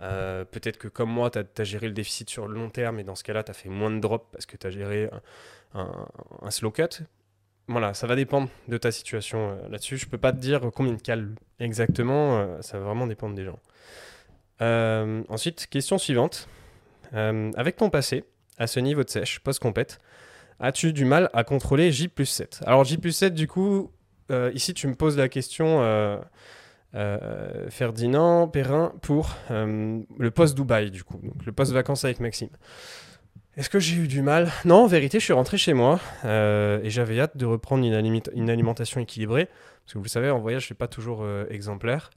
Euh, 0.02 0.46
peut-être 0.46 0.78
que, 0.78 0.88
comme 0.88 1.10
moi, 1.10 1.30
tu 1.30 1.40
as, 1.40 1.64
géré 1.64 1.88
le 1.88 1.94
déficit 1.94 2.30
sur 2.30 2.48
le 2.48 2.56
long 2.56 2.70
terme 2.70 3.00
et 3.00 3.04
dans 3.04 3.16
ce 3.16 3.24
cas-là, 3.24 3.44
tu 3.44 3.52
as 3.52 3.54
fait 3.54 3.70
moins 3.70 3.92
de 3.92 4.00
drop 4.00 4.30
parce 4.32 4.46
que 4.46 4.56
tu 4.56 4.66
as 4.66 4.72
géré 4.72 5.10
un, 5.74 6.52
slow 6.52 6.72
cut. 6.72 7.04
Voilà, 7.68 7.94
ça 7.94 8.08
va 8.08 8.16
dépendre 8.16 8.50
de 8.68 8.78
ta 8.78 8.92
situation 8.92 9.52
euh, 9.52 9.70
là-dessus. 9.70 9.98
Je 9.98 10.08
peux 10.08 10.18
pas 10.18 10.32
te 10.32 10.40
dire 10.40 10.62
combien 10.74 10.94
de 10.94 11.02
cales 11.02 11.36
exactement. 11.60 12.62
ça 12.62 12.80
va 12.80 12.86
vraiment 12.86 13.08
dépendre 13.08 13.36
des 13.36 13.44
gens. 13.44 13.60
ensuite, 15.30 15.68
question 15.68 15.98
suivante. 15.98 16.48
avec 17.12 17.76
ton 17.76 17.90
passé, 17.90 18.24
à 18.58 18.68
ce 18.68 18.80
niveau 18.80 19.04
de 19.04 19.10
sèche, 19.10 19.40
post-compète, 19.40 20.00
as-tu 20.60 20.94
du 20.94 21.06
mal 21.06 21.30
à 21.34 21.44
contrôler 21.44 21.92
J 21.92 22.08
plus 22.08 22.26
7 22.26 22.62
Alors 22.66 22.84
J 22.84 22.98
plus 22.98 23.12
7, 23.12 23.34
du 23.34 23.48
coup, 23.48 23.92
euh, 24.32 24.52
ici 24.54 24.74
tu 24.74 24.88
me 24.88 24.96
poses 24.96 25.18
la 25.18 25.30
question, 25.30 25.82
euh, 25.82 26.18
euh, 26.96 27.70
Ferdinand 27.70 28.48
Perrin, 28.48 28.94
pour 29.02 29.36
le 29.50 30.30
post 30.30 30.56
Dubaï, 30.56 30.92
du 30.92 31.04
coup, 31.04 31.20
le 31.46 31.52
post 31.52 31.72
vacances 31.72 32.06
avec 32.06 32.20
Maxime. 32.20 32.50
Est-ce 33.58 33.70
que 33.70 33.80
j'ai 33.80 33.98
eu 33.98 34.08
du 34.08 34.22
mal? 34.22 34.52
Non, 34.64 34.84
en 34.84 34.88
vérité, 34.88 35.20
je 35.20 35.26
suis 35.26 35.34
rentré 35.34 35.58
chez 35.58 35.74
moi 35.74 36.00
et 36.24 36.90
j'avais 36.90 37.20
hâte 37.20 37.36
de 37.36 37.46
reprendre 37.46 37.84
une, 37.84 38.22
une, 38.34 38.50
alimentation 38.50 39.02
équilibrée, 39.02 39.46
parce 39.46 39.94
que 39.94 39.98
vous 39.98 40.04
le 40.04 40.10
savez, 40.10 40.30
en 40.30 40.40
voyage, 40.40 40.62
je 40.62 40.68
suis 40.68 40.76
pas 40.76 40.88
toujours 40.88 41.26
exemplaire. 41.50 42.12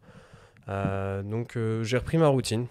donc 0.68 1.58
j'ai 1.82 1.96
repris 1.96 2.18
ma 2.18 2.28
routine. 2.28 2.66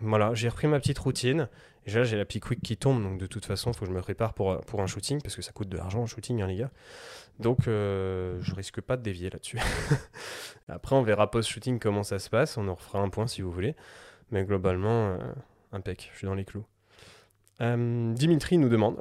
Voilà, 0.00 0.34
j'ai 0.34 0.48
repris 0.48 0.66
ma 0.66 0.78
petite 0.80 0.98
routine 0.98 1.48
Déjà, 1.84 2.04
j'ai 2.04 2.16
la 2.16 2.24
pique 2.24 2.44
quick 2.44 2.62
qui 2.62 2.76
tombe, 2.76 3.02
donc 3.02 3.18
de 3.18 3.26
toute 3.26 3.44
façon, 3.44 3.70
il 3.70 3.74
faut 3.74 3.84
que 3.84 3.90
je 3.90 3.96
me 3.96 4.00
prépare 4.00 4.34
pour, 4.34 4.60
pour 4.62 4.80
un 4.80 4.86
shooting, 4.86 5.20
parce 5.20 5.36
que 5.36 5.42
ça 5.42 5.52
coûte 5.52 5.68
de 5.68 5.76
l'argent 5.76 6.02
un 6.02 6.06
shooting, 6.06 6.40
hein, 6.40 6.46
les 6.46 6.56
gars. 6.56 6.70
Donc, 7.40 7.66
euh, 7.66 8.38
je 8.40 8.54
risque 8.54 8.80
pas 8.80 8.96
de 8.96 9.02
dévier 9.02 9.28
là-dessus. 9.28 9.58
Après, 10.68 10.96
on 10.96 11.02
verra 11.02 11.30
post-shooting 11.30 11.78
comment 11.78 12.02
ça 12.02 12.18
se 12.18 12.30
passe. 12.30 12.56
On 12.56 12.68
en 12.68 12.74
refera 12.74 13.00
un 13.00 13.08
point 13.08 13.26
si 13.26 13.42
vous 13.42 13.50
voulez. 13.50 13.74
Mais 14.30 14.44
globalement, 14.44 15.08
euh, 15.08 15.18
impec, 15.72 16.10
je 16.12 16.18
suis 16.18 16.26
dans 16.26 16.34
les 16.34 16.44
clous. 16.44 16.64
Euh, 17.60 18.12
Dimitri 18.14 18.58
nous 18.58 18.68
demande, 18.68 19.00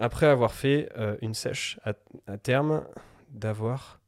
après 0.00 0.26
avoir 0.26 0.52
fait 0.52 0.88
euh, 0.96 1.16
une 1.22 1.34
sèche 1.34 1.78
à, 1.84 2.36
terme, 2.38 2.84
d'avoir 3.30 4.00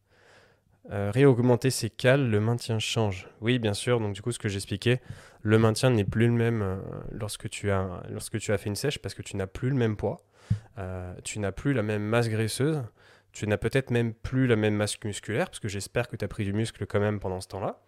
Euh, 0.90 1.10
réaugmenter 1.10 1.70
ses 1.70 1.88
cales, 1.88 2.28
le 2.28 2.40
maintien 2.40 2.78
change. 2.78 3.28
Oui, 3.40 3.58
bien 3.58 3.72
sûr. 3.72 4.00
Donc, 4.00 4.14
du 4.14 4.20
coup, 4.20 4.32
ce 4.32 4.38
que 4.38 4.48
j'expliquais, 4.48 5.00
le 5.40 5.58
maintien 5.58 5.90
n'est 5.90 6.04
plus 6.04 6.26
le 6.26 6.32
même 6.32 6.60
euh, 6.62 6.76
lorsque, 7.10 7.48
tu 7.48 7.70
as, 7.70 8.02
lorsque 8.10 8.38
tu 8.38 8.52
as 8.52 8.58
fait 8.58 8.68
une 8.68 8.76
sèche 8.76 8.98
parce 8.98 9.14
que 9.14 9.22
tu 9.22 9.36
n'as 9.36 9.46
plus 9.46 9.70
le 9.70 9.76
même 9.76 9.96
poids. 9.96 10.18
Euh, 10.78 11.14
tu 11.24 11.38
n'as 11.38 11.52
plus 11.52 11.72
la 11.72 11.82
même 11.82 12.02
masse 12.02 12.28
graisseuse. 12.28 12.82
Tu 13.32 13.46
n'as 13.46 13.56
peut-être 13.56 13.90
même 13.90 14.12
plus 14.12 14.46
la 14.46 14.56
même 14.56 14.74
masse 14.74 15.02
musculaire 15.02 15.46
parce 15.46 15.58
que 15.58 15.68
j'espère 15.68 16.06
que 16.06 16.16
tu 16.16 16.24
as 16.24 16.28
pris 16.28 16.44
du 16.44 16.52
muscle 16.52 16.86
quand 16.86 17.00
même 17.00 17.18
pendant 17.18 17.40
ce 17.40 17.48
temps-là. 17.48 17.80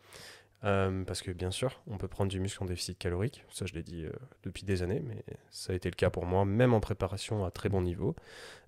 Euh, 0.64 1.04
parce 1.04 1.22
que 1.22 1.30
bien 1.30 1.50
sûr, 1.50 1.82
on 1.86 1.98
peut 1.98 2.08
prendre 2.08 2.30
du 2.30 2.40
muscle 2.40 2.62
en 2.62 2.66
déficit 2.66 2.98
calorique, 2.98 3.44
ça 3.50 3.66
je 3.66 3.74
l'ai 3.74 3.82
dit 3.82 4.04
euh, 4.04 4.10
depuis 4.42 4.64
des 4.64 4.82
années, 4.82 5.02
mais 5.04 5.22
ça 5.50 5.72
a 5.72 5.76
été 5.76 5.90
le 5.90 5.94
cas 5.94 6.08
pour 6.08 6.24
moi, 6.24 6.44
même 6.44 6.72
en 6.72 6.80
préparation 6.80 7.44
à 7.44 7.50
très 7.50 7.68
bon 7.68 7.82
niveau. 7.82 8.16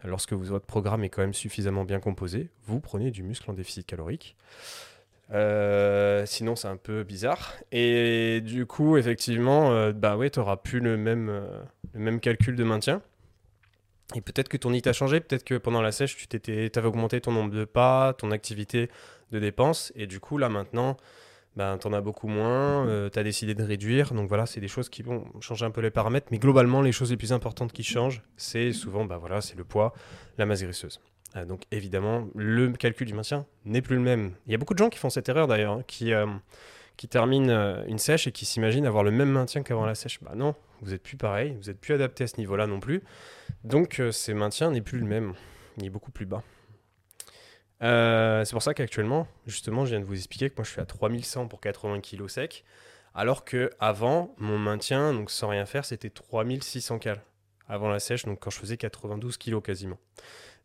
Lorsque 0.04 0.34
votre 0.34 0.66
programme 0.66 1.02
est 1.02 1.08
quand 1.08 1.22
même 1.22 1.34
suffisamment 1.34 1.84
bien 1.84 1.98
composé, 1.98 2.50
vous 2.64 2.80
prenez 2.80 3.10
du 3.10 3.22
muscle 3.22 3.50
en 3.50 3.54
déficit 3.54 3.86
calorique. 3.86 4.36
Euh, 5.30 6.24
sinon, 6.26 6.56
c'est 6.56 6.68
un 6.68 6.76
peu 6.76 7.04
bizarre. 7.04 7.54
Et 7.72 8.40
du 8.42 8.64
coup, 8.66 8.96
effectivement, 8.96 9.90
bah 9.92 10.16
ouais, 10.16 10.30
tu 10.30 10.38
n'auras 10.38 10.56
plus 10.56 10.80
le 10.80 10.96
même, 10.96 11.42
le 11.94 12.00
même 12.00 12.20
calcul 12.20 12.54
de 12.54 12.64
maintien. 12.64 13.02
Et 14.14 14.20
peut-être 14.20 14.48
que 14.48 14.56
ton 14.56 14.72
IT 14.72 14.86
a 14.86 14.92
changé, 14.92 15.20
peut-être 15.20 15.44
que 15.44 15.54
pendant 15.54 15.82
la 15.82 15.92
sèche, 15.92 16.16
tu 16.28 16.38
avais 16.48 16.86
augmenté 16.86 17.20
ton 17.20 17.32
nombre 17.32 17.50
de 17.50 17.64
pas, 17.64 18.14
ton 18.14 18.30
activité 18.30 18.88
de 19.32 19.38
dépenses, 19.38 19.92
et 19.96 20.06
du 20.06 20.20
coup, 20.20 20.38
là 20.38 20.48
maintenant, 20.48 20.96
ben, 21.58 21.76
tu 21.76 21.88
en 21.88 21.92
as 21.92 22.00
beaucoup 22.00 22.28
moins, 22.28 22.86
euh, 22.86 23.10
tu 23.10 23.18
as 23.18 23.24
décidé 23.24 23.52
de 23.52 23.64
réduire. 23.64 24.14
Donc 24.14 24.28
voilà, 24.28 24.46
c'est 24.46 24.60
des 24.60 24.68
choses 24.68 24.88
qui 24.88 25.02
vont 25.02 25.24
changer 25.40 25.66
un 25.66 25.72
peu 25.72 25.80
les 25.80 25.90
paramètres. 25.90 26.28
Mais 26.30 26.38
globalement, 26.38 26.82
les 26.82 26.92
choses 26.92 27.10
les 27.10 27.16
plus 27.16 27.32
importantes 27.32 27.72
qui 27.72 27.82
changent, 27.82 28.22
c'est 28.36 28.72
souvent 28.72 29.04
ben, 29.04 29.16
voilà, 29.18 29.40
c'est 29.40 29.56
le 29.56 29.64
poids, 29.64 29.92
la 30.38 30.46
masse 30.46 30.62
graisseuse. 30.62 31.00
Euh, 31.34 31.44
donc 31.44 31.62
évidemment, 31.72 32.28
le 32.36 32.70
calcul 32.70 33.08
du 33.08 33.12
maintien 33.12 33.44
n'est 33.64 33.82
plus 33.82 33.96
le 33.96 34.02
même. 34.02 34.34
Il 34.46 34.52
y 34.52 34.54
a 34.54 34.58
beaucoup 34.58 34.72
de 34.72 34.78
gens 34.78 34.88
qui 34.88 35.00
font 35.00 35.10
cette 35.10 35.28
erreur 35.28 35.48
d'ailleurs, 35.48 35.72
hein, 35.72 35.82
qui, 35.88 36.12
euh, 36.12 36.26
qui 36.96 37.08
terminent 37.08 37.82
une 37.88 37.98
sèche 37.98 38.28
et 38.28 38.32
qui 38.32 38.44
s'imaginent 38.46 38.86
avoir 38.86 39.02
le 39.02 39.10
même 39.10 39.30
maintien 39.30 39.64
qu'avant 39.64 39.84
la 39.84 39.96
sèche. 39.96 40.20
Bah 40.22 40.34
non, 40.36 40.54
vous 40.80 40.92
n'êtes 40.92 41.02
plus 41.02 41.16
pareil, 41.16 41.56
vous 41.60 41.66
n'êtes 41.66 41.80
plus 41.80 41.92
adapté 41.92 42.22
à 42.22 42.28
ce 42.28 42.36
niveau-là 42.36 42.68
non 42.68 42.78
plus. 42.78 43.02
Donc 43.64 44.00
ce 44.12 44.30
maintien 44.30 44.70
n'est 44.70 44.80
plus 44.80 45.00
le 45.00 45.06
même, 45.06 45.34
il 45.76 45.86
est 45.86 45.90
beaucoup 45.90 46.12
plus 46.12 46.26
bas. 46.26 46.44
Euh, 47.82 48.44
c'est 48.44 48.52
pour 48.52 48.62
ça 48.62 48.74
qu'actuellement, 48.74 49.26
justement, 49.46 49.84
je 49.84 49.90
viens 49.90 50.00
de 50.00 50.04
vous 50.04 50.16
expliquer 50.16 50.50
que 50.50 50.54
moi 50.56 50.64
je 50.64 50.70
suis 50.70 50.80
à 50.80 50.86
3100 50.86 51.48
pour 51.48 51.60
80 51.60 52.00
kg 52.00 52.28
sec, 52.28 52.64
alors 53.14 53.44
que 53.44 53.70
avant 53.78 54.34
mon 54.38 54.58
maintien, 54.58 55.12
donc 55.12 55.30
sans 55.30 55.48
rien 55.48 55.66
faire, 55.66 55.84
c'était 55.84 56.10
3600 56.10 56.98
cal 56.98 57.22
avant 57.68 57.88
la 57.88 58.00
sèche, 58.00 58.24
donc 58.24 58.40
quand 58.40 58.50
je 58.50 58.58
faisais 58.58 58.76
92 58.76 59.36
kg 59.36 59.60
quasiment. 59.60 59.98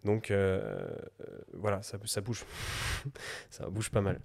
Donc 0.05 0.31
euh, 0.31 0.85
voilà, 1.53 1.81
ça, 1.81 1.97
bouge. 2.21 2.45
ça 3.49 3.69
bouge 3.69 3.89
pas 3.89 4.01
mal. 4.01 4.19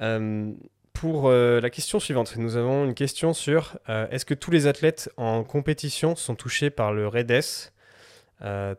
Euh, 0.00 0.52
pour 0.92 1.30
la 1.30 1.70
question 1.70 1.98
suivante, 2.00 2.36
nous 2.36 2.56
avons 2.56 2.84
une 2.84 2.94
question 2.94 3.32
sur 3.32 3.78
est-ce 3.88 4.24
que 4.24 4.34
tous 4.34 4.50
les 4.50 4.66
athlètes 4.66 5.10
en 5.16 5.42
compétition 5.42 6.14
sont 6.14 6.36
touchés 6.36 6.70
par 6.70 6.92
le 6.92 7.08
REDES 7.08 7.72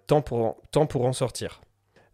tant, 0.07 0.21
pour, 0.21 0.61
tant 0.71 0.85
pour 0.85 1.05
en 1.05 1.11
sortir? 1.11 1.61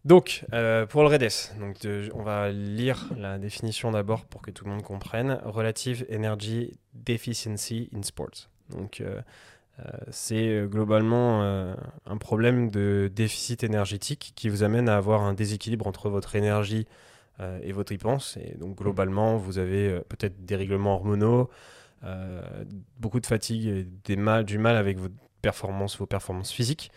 Donc, 0.04 0.46
euh, 0.54 0.86
pour 0.86 1.02
le 1.02 1.08
REDES, 1.08 1.58
donc 1.58 1.76
on 2.14 2.22
va 2.22 2.50
lire 2.50 3.10
la 3.18 3.38
définition 3.38 3.90
d'abord 3.90 4.24
pour 4.24 4.40
que 4.40 4.50
tout 4.50 4.64
le 4.64 4.70
monde 4.70 4.82
comprenne. 4.82 5.40
Relative 5.44 6.06
Energy 6.10 6.78
Deficiency 6.94 7.90
in 7.94 8.02
Sports. 8.02 8.48
Donc, 8.70 9.02
euh, 9.02 9.20
euh, 9.78 9.82
c'est 10.10 10.66
globalement 10.66 11.42
un 11.42 12.16
problème 12.16 12.70
de 12.70 13.10
déficit 13.14 13.62
énergétique 13.62 14.32
qui 14.36 14.48
vous 14.48 14.62
amène 14.62 14.88
à 14.88 14.96
avoir 14.96 15.22
un 15.22 15.34
déséquilibre 15.34 15.86
entre 15.86 16.08
votre 16.08 16.34
énergie 16.34 16.86
et 17.62 17.72
votre 17.72 17.90
dépense. 17.90 18.36
Et 18.36 18.56
donc, 18.58 18.76
globalement, 18.76 19.36
vous 19.38 19.58
avez 19.58 19.98
peut-être 20.10 20.44
des 20.44 20.56
règlements 20.56 20.94
hormonaux, 20.96 21.48
beaucoup 22.98 23.20
de 23.20 23.26
fatigue 23.26 23.88
du 24.04 24.16
mal 24.18 24.76
avec 24.76 24.98
votre 24.98 25.14
performance, 25.40 25.96
vos 25.96 26.04
performances 26.04 26.52
physiques 26.52 26.90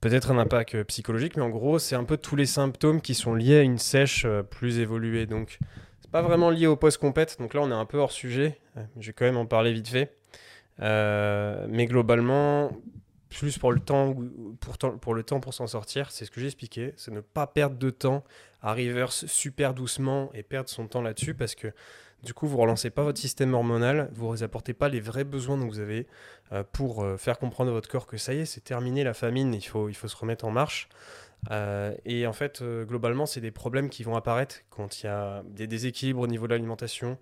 peut-être 0.00 0.30
un 0.30 0.38
impact 0.38 0.74
euh, 0.74 0.84
psychologique, 0.84 1.36
mais 1.36 1.42
en 1.42 1.50
gros, 1.50 1.78
c'est 1.78 1.96
un 1.96 2.04
peu 2.04 2.16
tous 2.16 2.36
les 2.36 2.46
symptômes 2.46 3.00
qui 3.00 3.14
sont 3.14 3.34
liés 3.34 3.58
à 3.58 3.62
une 3.62 3.78
sèche 3.78 4.24
euh, 4.24 4.42
plus 4.42 4.78
évoluée. 4.78 5.26
Donc, 5.26 5.58
c'est 6.00 6.10
pas 6.10 6.22
vraiment 6.22 6.50
lié 6.50 6.66
au 6.66 6.76
post-compète. 6.76 7.38
Donc 7.38 7.54
là, 7.54 7.60
on 7.62 7.70
est 7.70 7.74
un 7.74 7.86
peu 7.86 7.98
hors 7.98 8.12
sujet. 8.12 8.58
Euh, 8.76 8.82
je 8.98 9.08
vais 9.08 9.12
quand 9.12 9.24
même 9.24 9.36
en 9.36 9.46
parler 9.46 9.72
vite 9.72 9.88
fait. 9.88 10.16
mais 10.78 11.86
globalement, 11.86 12.70
plus 13.28 13.58
pour 13.58 13.72
le 13.72 13.80
temps, 13.80 14.16
pour, 14.60 14.78
pour 14.98 15.14
le 15.14 15.22
temps 15.22 15.40
pour 15.40 15.54
s'en 15.54 15.66
sortir, 15.66 16.10
c'est 16.10 16.24
ce 16.24 16.30
que 16.30 16.40
j'ai 16.40 16.46
expliqué, 16.46 16.94
c'est 16.96 17.10
ne 17.10 17.20
pas 17.20 17.46
perdre 17.46 17.76
de 17.76 17.90
temps 17.90 18.24
à 18.62 18.74
reverse 18.74 19.26
super 19.26 19.74
doucement 19.74 20.30
et 20.34 20.42
perdre 20.42 20.68
son 20.68 20.86
temps 20.86 21.02
là-dessus 21.02 21.34
parce 21.34 21.54
que 21.54 21.68
du 22.24 22.34
coup, 22.34 22.46
vous 22.48 22.56
ne 22.56 22.62
relancez 22.62 22.90
pas 22.90 23.02
votre 23.02 23.20
système 23.20 23.54
hormonal, 23.54 24.10
vous 24.12 24.34
ne 24.34 24.42
apportez 24.42 24.74
pas 24.74 24.88
les 24.88 25.00
vrais 25.00 25.24
besoins 25.24 25.58
que 25.58 25.64
vous 25.64 25.78
avez 25.78 26.06
euh, 26.52 26.64
pour 26.72 27.04
euh, 27.04 27.16
faire 27.16 27.38
comprendre 27.38 27.70
à 27.70 27.72
votre 27.72 27.88
corps 27.88 28.06
que 28.06 28.16
ça 28.16 28.34
y 28.34 28.40
est, 28.40 28.44
c'est 28.44 28.62
terminé 28.62 29.04
la 29.04 29.14
famine, 29.14 29.54
il 29.54 29.64
faut, 29.64 29.90
se 29.92 30.16
remettre 30.16 30.44
en 30.44 30.50
marche. 30.50 30.88
Euh, 31.52 31.94
et 32.04 32.26
en 32.26 32.32
fait, 32.32 32.62
globalement, 32.62 33.24
c'est 33.26 33.40
des 33.40 33.52
problèmes 33.52 33.88
qui 33.88 34.02
vont 34.02 34.16
apparaître 34.16 34.56
quand 34.70 35.02
il 35.02 35.06
y 35.06 35.08
a 35.08 35.44
des 35.46 35.68
déséquilibres 35.68 36.20
au 36.20 36.26
niveau 36.26 36.46
de 36.46 36.52
l'alimentation, 36.52 37.18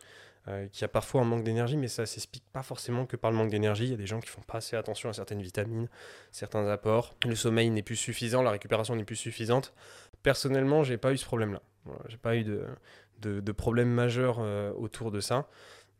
qu'il 0.70 0.82
y 0.82 0.84
a 0.84 0.88
parfois 0.88 1.22
un 1.22 1.24
manque 1.24 1.42
d'énergie, 1.42 1.76
mais 1.76 1.88
ça 1.88 2.02
ne 2.02 2.06
s'explique 2.06 2.44
pas 2.52 2.62
forcément 2.62 3.04
que 3.04 3.16
par 3.16 3.32
le 3.32 3.36
manque 3.36 3.50
d'énergie. 3.50 3.82
Il 3.82 3.90
y 3.90 3.94
a 3.94 3.96
des 3.96 4.06
gens 4.06 4.20
qui 4.20 4.28
font 4.28 4.42
pas 4.42 4.58
assez 4.58 4.76
attention 4.76 5.08
à 5.08 5.12
certaines 5.12 5.42
vitamines, 5.42 5.88
certains 6.30 6.68
apports. 6.68 7.16
Le 7.26 7.34
sommeil 7.34 7.68
n'est 7.68 7.82
plus 7.82 7.96
suffisant, 7.96 8.42
la 8.42 8.52
récupération 8.52 8.94
n'est 8.94 9.02
plus 9.02 9.16
suffisante. 9.16 9.74
Personnellement, 10.22 10.84
j'ai 10.84 10.98
pas 10.98 11.12
eu 11.12 11.16
ce 11.16 11.24
problème-là. 11.24 11.62
j'ai 12.08 12.16
pas 12.16 12.36
eu 12.36 12.44
de, 12.44 12.64
de, 13.20 13.52
problèmes 13.52 13.90
majeurs 13.90 14.38
euh, 14.40 14.72
autour 14.72 15.10
de 15.10 15.20
ça. 15.20 15.48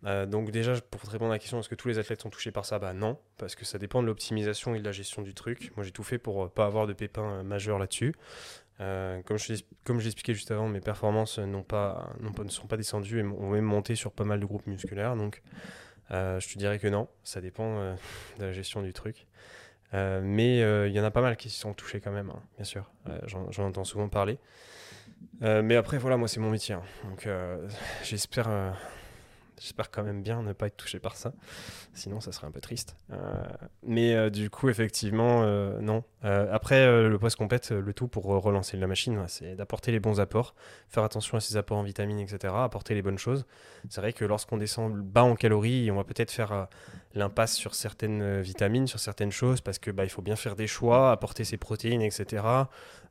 Euh, 0.04 0.26
donc 0.26 0.50
déjà, 0.50 0.74
pour 0.80 1.00
te 1.00 1.10
répondre 1.10 1.30
à 1.30 1.34
la 1.34 1.38
question, 1.38 1.58
est-ce 1.58 1.68
que 1.68 1.74
tous 1.74 1.88
les 1.88 1.98
athlètes 1.98 2.22
sont 2.22 2.30
touchés 2.30 2.50
par 2.50 2.64
ça? 2.64 2.78
Bah 2.78 2.92
non, 2.92 3.18
parce 3.38 3.54
que 3.54 3.64
ça 3.64 3.78
dépend 3.78 4.02
de 4.02 4.06
l'optimisation 4.06 4.74
et 4.74 4.78
de 4.78 4.84
la 4.84 4.92
gestion 4.92 5.22
du 5.22 5.34
truc. 5.34 5.72
Moi, 5.76 5.84
j'ai 5.84 5.92
tout 5.92 6.02
fait 6.02 6.18
pour 6.18 6.44
euh, 6.44 6.48
pas 6.48 6.66
avoir 6.66 6.86
de 6.86 6.92
pépins 6.92 7.42
majeurs 7.42 7.78
là-dessus. 7.78 8.14
comme 8.78 9.38
je 9.38 10.04
l'expliquais 10.04 10.34
juste 10.34 10.50
avant, 10.50 10.68
mes 10.68 10.80
performances 10.80 11.40
pas, 11.66 12.12
ne 12.20 12.48
sont 12.50 12.66
pas 12.66 12.76
descendues 12.76 13.20
et 13.20 13.22
ont 13.22 13.50
même 13.50 13.64
monté 13.64 13.94
sur 13.94 14.12
pas 14.12 14.24
mal 14.24 14.38
de 14.38 14.46
groupes 14.46 14.66
musculaires. 14.66 15.16
Donc, 15.16 15.42
je 16.10 16.52
te 16.52 16.58
dirais 16.58 16.78
que 16.78 16.88
non, 16.88 17.08
ça 17.24 17.40
dépend 17.40 17.96
de 18.38 18.44
la 18.44 18.52
gestion 18.52 18.82
du 18.82 18.92
truc. 18.92 19.26
mais 19.92 20.58
il 20.88 20.92
y 20.92 21.00
en 21.00 21.04
a 21.04 21.10
pas 21.10 21.22
mal 21.22 21.36
qui 21.38 21.48
sont 21.48 21.72
touchés 21.72 22.00
quand 22.00 22.12
même, 22.12 22.30
hein, 22.30 22.42
bien 22.56 22.64
sûr. 22.64 22.90
J'en 23.26 23.64
entends 23.64 23.84
souvent 23.84 24.10
parler. 24.10 24.38
Euh, 25.42 25.62
mais 25.62 25.76
après, 25.76 25.98
voilà, 25.98 26.16
moi, 26.16 26.28
c'est 26.28 26.40
mon 26.40 26.50
métier. 26.50 26.74
Hein. 26.74 26.82
Donc, 27.04 27.26
euh, 27.26 27.68
j'espère 28.04 28.48
euh, 28.48 28.70
J'espère 29.58 29.90
quand 29.90 30.02
même 30.02 30.22
bien 30.22 30.42
ne 30.42 30.52
pas 30.52 30.66
être 30.66 30.76
touché 30.76 30.98
par 30.98 31.16
ça. 31.16 31.32
Sinon, 31.94 32.20
ça 32.20 32.30
serait 32.30 32.46
un 32.46 32.50
peu 32.50 32.60
triste. 32.60 32.94
Euh, 33.10 33.16
mais 33.82 34.14
euh, 34.14 34.28
du 34.28 34.50
coup, 34.50 34.68
effectivement, 34.68 35.42
euh, 35.44 35.80
non. 35.80 36.04
après, 36.22 36.86
le 36.86 37.18
post 37.18 37.36
compète, 37.36 37.70
le 37.70 37.92
tout 37.94 38.08
pour 38.08 38.24
relancer 38.24 38.76
la 38.76 38.86
machine, 38.86 39.24
c'est 39.28 39.54
d'apporter 39.54 39.92
les 39.92 40.00
bons 40.00 40.20
apports, 40.20 40.54
faire 40.88 41.04
attention 41.04 41.38
à 41.38 41.40
ses 41.40 41.56
apports 41.56 41.78
en 41.78 41.82
vitamines, 41.82 42.18
etc., 42.18 42.52
apporter 42.56 42.94
les 42.94 43.02
bonnes 43.02 43.18
choses. 43.18 43.46
C'est 43.88 44.00
vrai 44.00 44.12
que 44.12 44.24
lorsqu'on 44.24 44.56
descend 44.58 44.94
bas 45.00 45.22
en 45.22 45.36
calories, 45.36 45.90
on 45.90 45.96
va 45.96 46.04
peut-être 46.04 46.32
faire 46.32 46.68
l'impasse 47.14 47.54
sur 47.54 47.74
certaines 47.74 48.40
vitamines, 48.40 48.86
sur 48.86 48.98
certaines 48.98 49.30
choses, 49.30 49.60
parce 49.60 49.78
que 49.78 49.90
bah, 49.90 50.04
il 50.04 50.10
faut 50.10 50.22
bien 50.22 50.36
faire 50.36 50.56
des 50.56 50.66
choix, 50.66 51.12
apporter 51.12 51.44
ses 51.44 51.56
protéines, 51.56 52.02
etc. 52.02 52.42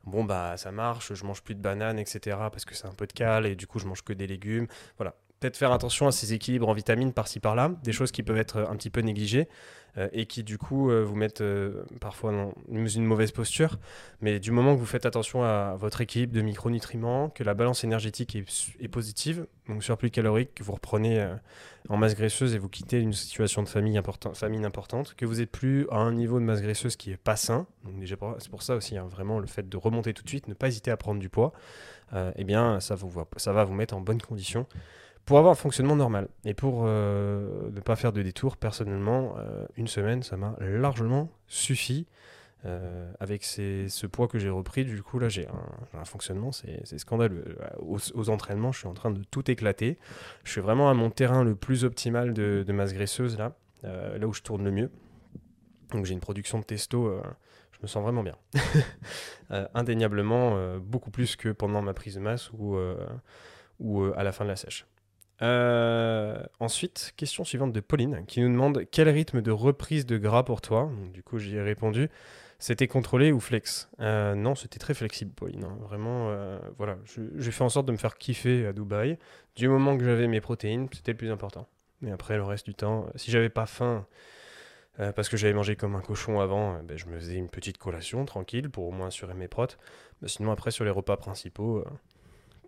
Bon, 0.04 0.22
bah 0.22 0.56
ça 0.56 0.70
marche, 0.70 1.14
je 1.14 1.24
mange 1.24 1.42
plus 1.42 1.54
de 1.56 1.60
bananes, 1.60 1.98
etc., 1.98 2.36
parce 2.52 2.64
que 2.64 2.74
c'est 2.74 2.86
un 2.86 2.92
peu 2.92 3.06
de 3.06 3.12
cal, 3.12 3.46
et 3.46 3.56
du 3.56 3.66
coup, 3.66 3.78
je 3.78 3.86
mange 3.86 4.02
que 4.02 4.12
des 4.12 4.26
légumes. 4.26 4.68
Voilà, 4.98 5.16
peut-être 5.40 5.56
faire 5.56 5.72
attention 5.72 6.06
à 6.06 6.12
ces 6.12 6.32
équilibres 6.32 6.68
en 6.68 6.72
vitamines 6.72 7.12
par-ci 7.12 7.40
par-là, 7.40 7.72
des 7.82 7.92
choses 7.92 8.10
qui 8.10 8.22
peuvent 8.22 8.38
être 8.38 8.66
un 8.70 8.76
petit 8.76 8.90
peu 8.90 9.00
négligées 9.00 9.48
euh, 9.98 10.08
et 10.12 10.26
qui 10.26 10.42
du 10.42 10.58
coup 10.58 10.90
euh, 10.90 11.02
vous 11.02 11.16
mettent 11.16 11.40
euh, 11.40 11.84
parfois 12.00 12.30
dans 12.32 12.52
une 12.68 13.04
mauvaise 13.04 13.32
posture. 13.32 13.78
Mais 14.20 14.40
du 14.40 14.50
moment 14.50 14.74
que 14.74 14.80
vous 14.80 14.86
faites 14.86 15.06
attention 15.06 15.42
à 15.42 15.74
votre 15.78 16.02
équilibre 16.02 16.34
de 16.34 16.42
micronutriments, 16.42 17.30
que 17.30 17.42
la 17.44 17.54
balance 17.54 17.82
énergétique 17.82 18.36
est, 18.36 18.88
positive, 18.88 19.46
donc 19.68 19.82
surplus 19.82 20.10
calorique, 20.10 20.54
que 20.54 20.62
vous 20.62 20.72
reprenez 20.72 21.26
en 21.88 21.96
masse 21.96 22.14
graisseuse 22.14 22.54
et 22.54 22.58
vous 22.58 22.68
quittez 22.68 23.00
une 23.00 23.12
situation 23.12 23.62
de 23.62 23.68
famine 23.68 23.96
importante, 23.96 25.14
que 25.14 25.24
vous 25.26 25.36
n'êtes 25.36 25.50
plus 25.50 25.86
à 25.90 25.96
un 25.96 26.12
niveau 26.12 26.38
de 26.38 26.44
masse 26.44 26.62
graisseuse 26.62 26.96
qui 26.96 27.10
est 27.12 27.16
pas 27.16 27.36
sain, 27.36 27.66
c'est 28.38 28.50
pour 28.50 28.62
ça 28.62 28.76
aussi 28.76 28.96
hein, 28.96 29.06
vraiment 29.06 29.38
le 29.38 29.46
fait 29.46 29.68
de 29.68 29.76
remonter 29.76 30.14
tout 30.14 30.22
de 30.22 30.28
suite, 30.28 30.48
ne 30.48 30.54
pas 30.54 30.68
hésiter 30.68 30.90
à 30.90 30.96
prendre 30.96 31.20
du 31.20 31.28
poids, 31.28 31.52
eh 32.14 32.44
bien 32.44 32.80
ça, 32.80 32.96
ça 33.36 33.52
va 33.52 33.64
vous 33.64 33.74
mettre 33.74 33.94
en 33.94 34.00
bonne 34.00 34.22
condition 34.22 34.66
pour 35.26 35.38
avoir 35.38 35.52
un 35.52 35.56
fonctionnement 35.56 35.96
normal. 35.96 36.28
Et 36.44 36.54
pour 36.54 36.84
euh, 36.86 37.68
ne 37.72 37.80
pas 37.80 37.96
faire 37.96 38.12
de 38.12 38.22
détour, 38.22 38.56
personnellement, 38.56 39.34
euh, 39.38 39.66
une 39.76 39.88
semaine, 39.88 40.22
ça 40.22 40.36
m'a 40.36 40.56
largement 40.60 41.28
suffi. 41.48 42.06
Euh, 42.64 43.12
avec 43.20 43.44
ce 43.44 44.06
poids 44.06 44.28
que 44.28 44.38
j'ai 44.38 44.48
repris, 44.48 44.84
du 44.84 45.02
coup, 45.02 45.18
là, 45.18 45.28
j'ai 45.28 45.46
un, 45.92 46.04
fonctionnement, 46.04 46.52
c'est 46.52 46.98
scandaleux. 46.98 47.58
Aux, 47.80 48.30
entraînements, 48.30 48.72
je 48.72 48.78
suis 48.78 48.88
en 48.88 48.94
train 48.94 49.10
de 49.10 49.22
tout 49.24 49.50
éclater. 49.50 49.98
Je 50.44 50.52
suis 50.52 50.60
vraiment 50.60 50.90
à 50.90 50.94
mon 50.94 51.10
terrain 51.10 51.44
le 51.44 51.54
plus 51.54 51.84
optimal 51.84 52.32
de, 52.32 52.64
masse 52.72 52.94
graisseuse, 52.94 53.36
là, 53.36 53.56
là 53.82 54.26
où 54.26 54.32
je 54.32 54.42
tourne 54.42 54.64
le 54.64 54.70
mieux. 54.70 54.90
Donc 55.92 56.06
j'ai 56.06 56.14
une 56.14 56.20
production 56.20 56.58
de 56.58 56.64
testo, 56.64 57.20
je 57.72 57.78
me 57.82 57.86
sens 57.86 58.02
vraiment 58.02 58.24
bien. 58.24 58.36
indéniablement, 59.74 60.78
beaucoup 60.78 61.10
plus 61.10 61.36
que 61.36 61.50
pendant 61.50 61.82
ma 61.82 61.94
prise 61.94 62.14
de 62.14 62.20
masse 62.20 62.50
ou 62.52 64.04
à 64.16 64.24
la 64.24 64.32
fin 64.32 64.44
de 64.44 64.50
la 64.50 64.56
sèche. 64.56 64.86
Ensuite, 65.40 67.12
question 67.16 67.44
suivante 67.44 67.72
de 67.72 67.80
Pauline 67.80 68.24
qui 68.26 68.40
nous 68.40 68.48
demande 68.48 68.84
quel 68.90 69.08
rythme 69.08 69.42
de 69.42 69.50
reprise 69.50 70.06
de 70.06 70.18
gras 70.18 70.42
pour 70.42 70.60
toi? 70.60 70.90
du 71.12 71.22
coup, 71.22 71.38
j'y 71.38 71.56
ai 71.56 71.62
répondu. 71.62 72.08
C'était 72.58 72.88
contrôlé 72.88 73.32
ou 73.32 73.40
flex 73.40 73.90
Non, 73.98 74.54
c'était 74.54 74.78
très 74.78 74.94
flexible, 74.94 75.32
Pauline. 75.32 75.64
Hein. 75.64 75.76
Vraiment, 75.82 76.34
voilà. 76.78 76.96
J'ai 77.36 77.50
fait 77.50 77.64
en 77.64 77.68
sorte 77.68 77.86
de 77.86 77.92
me 77.92 77.98
faire 77.98 78.16
kiffer 78.16 78.66
à 78.66 78.72
Dubaï. 78.72 79.18
Du 79.56 79.68
moment 79.68 79.96
que 79.96 80.04
j'avais 80.04 80.26
mes 80.26 80.40
protéines, 80.40 80.88
c'était 80.92 81.12
le 81.12 81.18
plus 81.18 81.30
important. 81.30 81.68
Mais 82.00 82.12
après, 82.12 82.36
le 82.36 82.44
reste 82.44 82.66
du 82.66 82.74
temps, 82.74 83.06
si 83.14 83.30
j'avais 83.30 83.48
pas 83.48 83.66
faim, 83.66 84.06
euh, 84.98 85.12
parce 85.12 85.28
que 85.28 85.36
j'avais 85.36 85.52
mangé 85.52 85.76
comme 85.76 85.94
un 85.94 86.00
cochon 86.00 86.40
avant, 86.40 86.76
euh, 86.76 86.82
ben, 86.82 86.96
je 86.96 87.06
me 87.06 87.18
faisais 87.18 87.34
une 87.34 87.50
petite 87.50 87.78
collation 87.78 88.24
tranquille 88.24 88.70
pour 88.70 88.86
au 88.86 88.90
moins 88.90 89.08
assurer 89.08 89.34
mes 89.34 89.48
protes. 89.48 89.78
Sinon, 90.24 90.52
après, 90.52 90.70
sur 90.70 90.84
les 90.84 90.90
repas 90.90 91.16
principaux, 91.16 91.78
euh, 91.78 91.84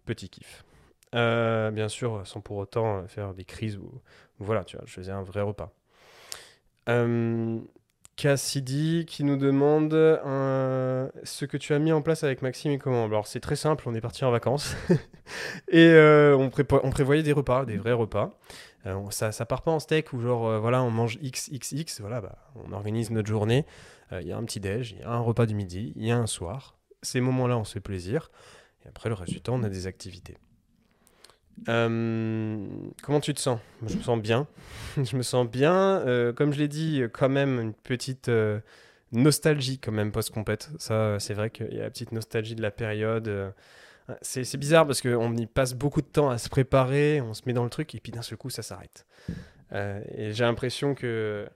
petit 0.04 0.28
kiff. 0.28 0.64
Bien 1.12 1.88
sûr, 1.88 2.26
sans 2.26 2.40
pour 2.40 2.56
autant 2.56 3.06
faire 3.08 3.34
des 3.34 3.44
crises 3.44 3.76
ou, 3.76 4.00
voilà, 4.38 4.64
tu 4.64 4.76
vois, 4.76 4.84
je 4.86 4.92
faisais 4.92 5.12
un 5.12 5.22
vrai 5.22 5.42
repas. 5.42 5.72
Cassidy 8.16 9.04
qui 9.06 9.22
nous 9.22 9.36
demande 9.36 9.92
ce 9.92 11.44
que 11.44 11.56
tu 11.56 11.74
as 11.74 11.78
mis 11.78 11.92
en 11.92 12.02
place 12.02 12.24
avec 12.24 12.42
Maxime 12.42 12.72
et 12.72 12.78
comment? 12.78 13.04
Alors 13.04 13.26
c'est 13.26 13.40
très 13.40 13.56
simple, 13.56 13.84
on 13.86 13.94
est 13.94 14.00
parti 14.00 14.24
en 14.24 14.30
vacances 14.30 14.74
et 15.68 15.94
on, 16.36 16.50
prévoyait 16.50 17.22
des 17.22 17.32
repas, 17.32 17.64
des 17.64 17.76
vrais 17.76 17.92
repas. 17.92 18.38
Euh, 18.86 19.10
ça, 19.10 19.32
ça 19.32 19.44
part 19.44 19.62
pas 19.62 19.70
en 19.70 19.80
steak 19.80 20.12
où 20.12 20.20
genre 20.20 20.46
euh, 20.46 20.58
voilà 20.58 20.82
on 20.82 20.90
mange 20.90 21.18
XXX, 21.18 22.00
voilà 22.00 22.20
bah, 22.20 22.38
on 22.54 22.72
organise 22.72 23.10
notre 23.10 23.28
journée. 23.28 23.66
Euh, 24.12 24.22
il 24.22 24.28
y 24.28 24.32
a 24.32 24.36
un 24.36 24.44
petit 24.44 24.60
déj, 24.60 24.92
il 24.92 25.00
y 25.00 25.02
a 25.02 25.10
un 25.10 25.20
repas 25.20 25.46
du 25.46 25.54
midi, 25.54 25.92
il 25.96 26.06
y 26.06 26.10
a 26.10 26.16
un 26.16 26.26
soir. 26.26 26.76
Ces 27.02 27.20
moments-là 27.20 27.58
on 27.58 27.64
se 27.64 27.74
fait 27.74 27.80
plaisir 27.80 28.30
et 28.84 28.88
après 28.88 29.08
le 29.08 29.14
reste 29.14 29.32
du 29.32 29.40
temps 29.40 29.54
on 29.54 29.62
a 29.62 29.68
des 29.68 29.86
activités. 29.86 30.38
Comment 31.66 33.20
tu 33.20 33.34
te 33.34 33.40
sens? 33.40 33.60
Je 33.86 33.96
me 33.96 34.02
sens 34.02 34.20
bien. 34.20 34.46
je 34.96 35.16
me 35.16 35.22
sens 35.22 35.48
bien. 35.48 36.02
comme 36.36 36.52
je 36.52 36.58
l'ai 36.58 36.68
dit, 36.68 37.02
quand 37.12 37.28
même 37.28 37.60
une 37.60 37.74
petite 37.74 38.30
nostalgie 39.12 39.78
quand 39.78 39.92
même 39.92 40.12
post-compète. 40.12 40.70
Ça, 40.78 41.18
c'est 41.18 41.34
vrai 41.34 41.50
qu'il 41.50 41.72
y 41.74 41.80
a 41.80 41.84
la 41.84 41.90
petite 41.90 42.12
nostalgie 42.12 42.54
de 42.54 42.62
la 42.62 42.70
période. 42.70 43.54
C'est 44.22 44.56
bizarre 44.56 44.86
parce 44.86 45.02
qu'on 45.02 45.36
y 45.36 45.46
passe 45.46 45.74
beaucoup 45.74 46.00
de 46.00 46.06
temps 46.06 46.30
à 46.30 46.38
se 46.38 46.48
préparer, 46.48 47.20
on 47.20 47.34
se 47.34 47.42
met 47.46 47.52
dans 47.52 47.64
le 47.64 47.70
truc 47.70 47.94
et 47.94 48.00
puis 48.00 48.10
d'un 48.10 48.22
seul 48.22 48.38
coup 48.38 48.48
ça 48.48 48.62
s'arrête. 48.62 49.06
Euh, 49.72 50.00
et 50.14 50.32
j'ai 50.32 50.44
l'impression 50.44 50.94
que 50.94 51.46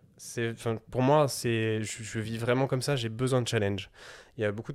pour 0.91 1.03
moi, 1.03 1.27
je, 1.27 2.19
vis 2.19 2.39
vraiment 2.39 2.67
comme 2.67 2.83
ça. 2.83 2.97
J'ai 2.97 3.09
besoin 3.09 3.43
de 3.43 3.49
challenge. 3.49 3.91
Il 4.37 4.43
y 4.43 4.45
a 4.45 4.53
beaucoup 4.53 4.73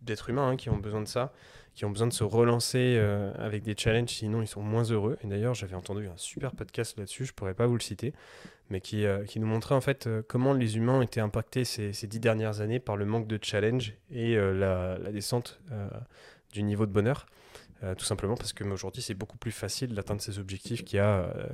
d'êtres 0.00 0.30
humains 0.30 0.50
hein, 0.50 0.56
qui 0.56 0.70
ont 0.70 0.76
besoin 0.76 1.02
de 1.02 1.08
ça, 1.08 1.32
qui 1.78 1.84
ont 1.84 1.90
besoin 1.90 2.08
de 2.08 2.12
se 2.12 2.24
relancer 2.24 2.96
euh, 2.98 3.32
avec 3.38 3.62
des 3.62 3.74
challenges, 3.76 4.10
sinon 4.10 4.42
ils 4.42 4.48
sont 4.48 4.62
moins 4.62 4.82
heureux. 4.84 5.16
Et 5.22 5.26
d'ailleurs, 5.28 5.54
j'avais 5.54 5.76
entendu 5.76 6.08
un 6.08 6.16
super 6.16 6.52
podcast 6.52 6.98
là-dessus. 6.98 7.24
Je 7.24 7.32
pourrais 7.32 7.54
pas 7.54 7.66
vous 7.66 7.74
le 7.74 7.80
citer, 7.80 8.12
mais 8.68 8.80
qui, 8.80 9.06
euh, 9.06 9.24
qui 9.24 9.38
nous 9.38 9.46
montrait 9.46 9.74
en 9.74 9.80
fait 9.80 10.08
comment 10.28 10.52
les 10.52 10.76
humains 10.76 11.00
étaient 11.02 11.20
impactés 11.20 11.64
ces, 11.64 11.92
ces, 11.92 12.06
dix 12.06 12.20
dernières 12.20 12.60
années 12.60 12.80
par 12.80 12.96
le 12.96 13.04
manque 13.04 13.28
de 13.28 13.38
challenge 13.40 13.94
et 14.10 14.36
la, 14.36 14.98
descente 15.12 15.60
du 16.52 16.62
niveau 16.62 16.84
de 16.84 16.92
bonheur. 16.92 17.26
Euh, 17.84 17.94
tout 17.94 18.04
simplement 18.04 18.34
parce 18.34 18.52
qu'aujourd'hui, 18.52 19.02
c'est 19.02 19.14
beaucoup 19.14 19.38
plus 19.38 19.52
facile 19.52 19.94
d'atteindre 19.94 20.20
ces 20.20 20.38
objectifs 20.38 20.84
qu'il 20.84 20.96
y 20.96 21.00
a, 21.00 21.20
euh, 21.20 21.46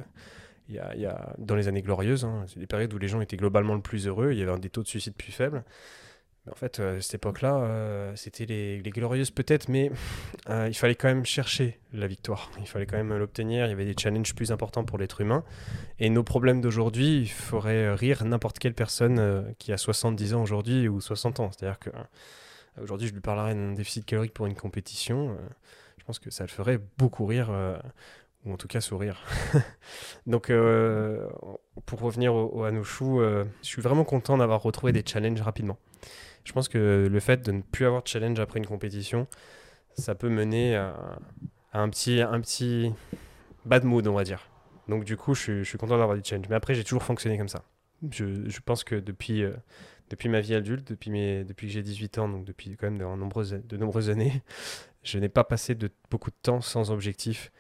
il, 0.69 0.75
y 0.75 1.07
a, 1.07 1.35
dans 1.39 1.55
les 1.55 1.69
années 1.69 1.83
glorieuses. 1.83 2.25
Hein. 2.25 2.45
C'est 2.47 2.59
des 2.59 2.67
périodes 2.67 2.93
où 2.95 2.99
les 2.99 3.09
gens 3.09 3.21
étaient 3.21 3.37
globalement 3.37 3.75
le 3.75 3.83
plus 3.83 4.07
heureux, 4.07 4.33
il 4.33 4.39
y 4.39 4.43
avait 4.43 4.59
des 4.59 4.71
taux 4.71 4.83
de 4.83 4.89
suicide 4.89 5.15
plus 5.15 5.33
faibles. 5.33 5.65
En 6.51 6.55
fait, 6.55 6.79
euh, 6.79 7.01
cette 7.01 7.15
époque-là, 7.15 8.13
c'était 8.17 8.45
les, 8.45 8.83
glorieuses 8.83 9.31
peut-être, 9.31 9.69
mais 9.69 9.91
il 10.49 10.75
fallait 10.75 10.95
quand 10.95 11.09
même 11.09 11.25
chercher 11.25 11.79
la 11.93 12.07
victoire. 12.07 12.51
Il 12.61 12.67
fallait 12.67 12.87
quand 12.87 12.97
même 12.97 13.17
l'obtenir. 13.17 13.67
Il 13.67 13.71
y 13.71 13.73
avait 13.73 13.87
des 13.87 13.97
challenges 13.99 14.35
plus 14.35 14.53
importants 14.53 14.85
pour 14.85 14.99
l'être 14.99 15.21
humain. 15.21 15.45
Et 15.99 16.11
nos 16.11 16.23
problèmes 16.23 16.61
d'aujourd'hui, 16.61 17.21
il 17.23 17.29
ferait 17.29 17.95
rire 17.95 18.25
n'importe 18.25 18.59
quelle 18.59 18.75
personne 18.75 19.55
qui 19.59 19.73
a 19.73 19.79
70 19.79 20.35
ans 20.35 20.43
aujourd'hui 20.43 20.89
ou 20.89 21.01
60 21.01 21.41
ans. 21.41 21.51
C'est-à-dire 21.51 21.79
que 21.79 21.91
Aujourd'hui, 22.83 23.07
je 23.07 23.13
lui 23.13 23.21
parlerai 23.21 23.55
d'un 23.55 23.73
déficit 23.73 24.05
calorique 24.05 24.35
pour 24.35 24.47
une 24.47 24.55
compétition. 24.55 25.31
Euh, 25.31 25.37
je 25.99 26.05
pense 26.05 26.19
que 26.19 26.31
ça 26.31 26.45
le 26.45 26.49
ferait 26.49 26.81
beaucoup 26.99 27.25
rire, 27.25 27.49
euh, 27.51 27.79
ou 28.45 28.53
en 28.53 28.57
tout 28.57 28.67
cas 28.67 28.81
sourire. 28.81 29.23
Donc, 30.27 30.51
euh, 30.51 31.29
pour 31.87 32.01
revenir 32.01 32.35
au, 32.35 32.65
à 32.65 32.73
nos 32.73 32.85
choux, 32.85 33.21
je 33.21 33.47
suis 33.63 33.81
vraiment 33.81 34.05
content 34.05 34.37
d'avoir 34.37 34.63
retrouvé 34.63 34.93
des 34.93 35.05
challenges 35.07 35.41
rapidement. 35.41 35.79
Je 36.45 36.53
pense 36.53 36.69
que 36.69 37.09
le 37.11 37.21
fait 37.21 37.43
de 37.43 37.53
ne 37.53 37.63
plus 37.63 37.87
avoir 37.87 38.03
de 38.03 38.09
challenge 38.09 38.39
après 38.39 38.59
une 38.59 38.67
compétition, 38.67 39.27
ça 39.97 40.15
peut 40.15 40.29
mener 40.29 40.77
à, 40.77 41.19
un, 41.73 41.89
petit, 41.89 42.21
un 42.21 42.41
petit 42.41 42.93
bad 43.65 43.85
mood, 43.85 44.07
on 44.07 44.15
va 44.15 44.25
dire. 44.25 44.49
Donc, 44.89 45.05
du 45.05 45.17
coup, 45.17 45.35
je, 45.35 45.63
suis 45.63 45.79
content 45.79 45.97
d'avoir 45.97 46.17
des 46.17 46.23
challenges. 46.23 46.49
Mais 46.51 46.57
après, 46.57 46.75
j'ai 46.75 46.85
toujours 46.85 47.03
fonctionné 47.03 47.39
comme 47.39 47.49
ça. 47.49 47.65
Je, 48.11 48.61
pense 48.61 48.85
que 48.85 48.97
depuis 48.97 49.45
depuis 50.11 50.29
ma 50.29 50.41
vie 50.41 50.55
adulte, 50.55 50.89
depuis, 50.89 51.11
mes, 51.11 51.45
depuis 51.45 51.67
que 51.67 51.73
j'ai 51.73 51.83
18 51.83 52.19
ans, 52.19 52.29
donc 52.29 52.45
depuis 52.45 52.77
quand 52.77 52.91
même 52.91 52.99
de 52.99 53.77
nombreuses, 53.77 54.11
années, 54.11 54.43
je 55.03 55.19
n'ai 55.19 55.29
pas 55.29 55.45
passé 55.45 55.77
beaucoup 56.11 56.31
de 56.31 56.37
temps 56.43 56.61
sans 56.61 56.91
objectif 56.91 57.51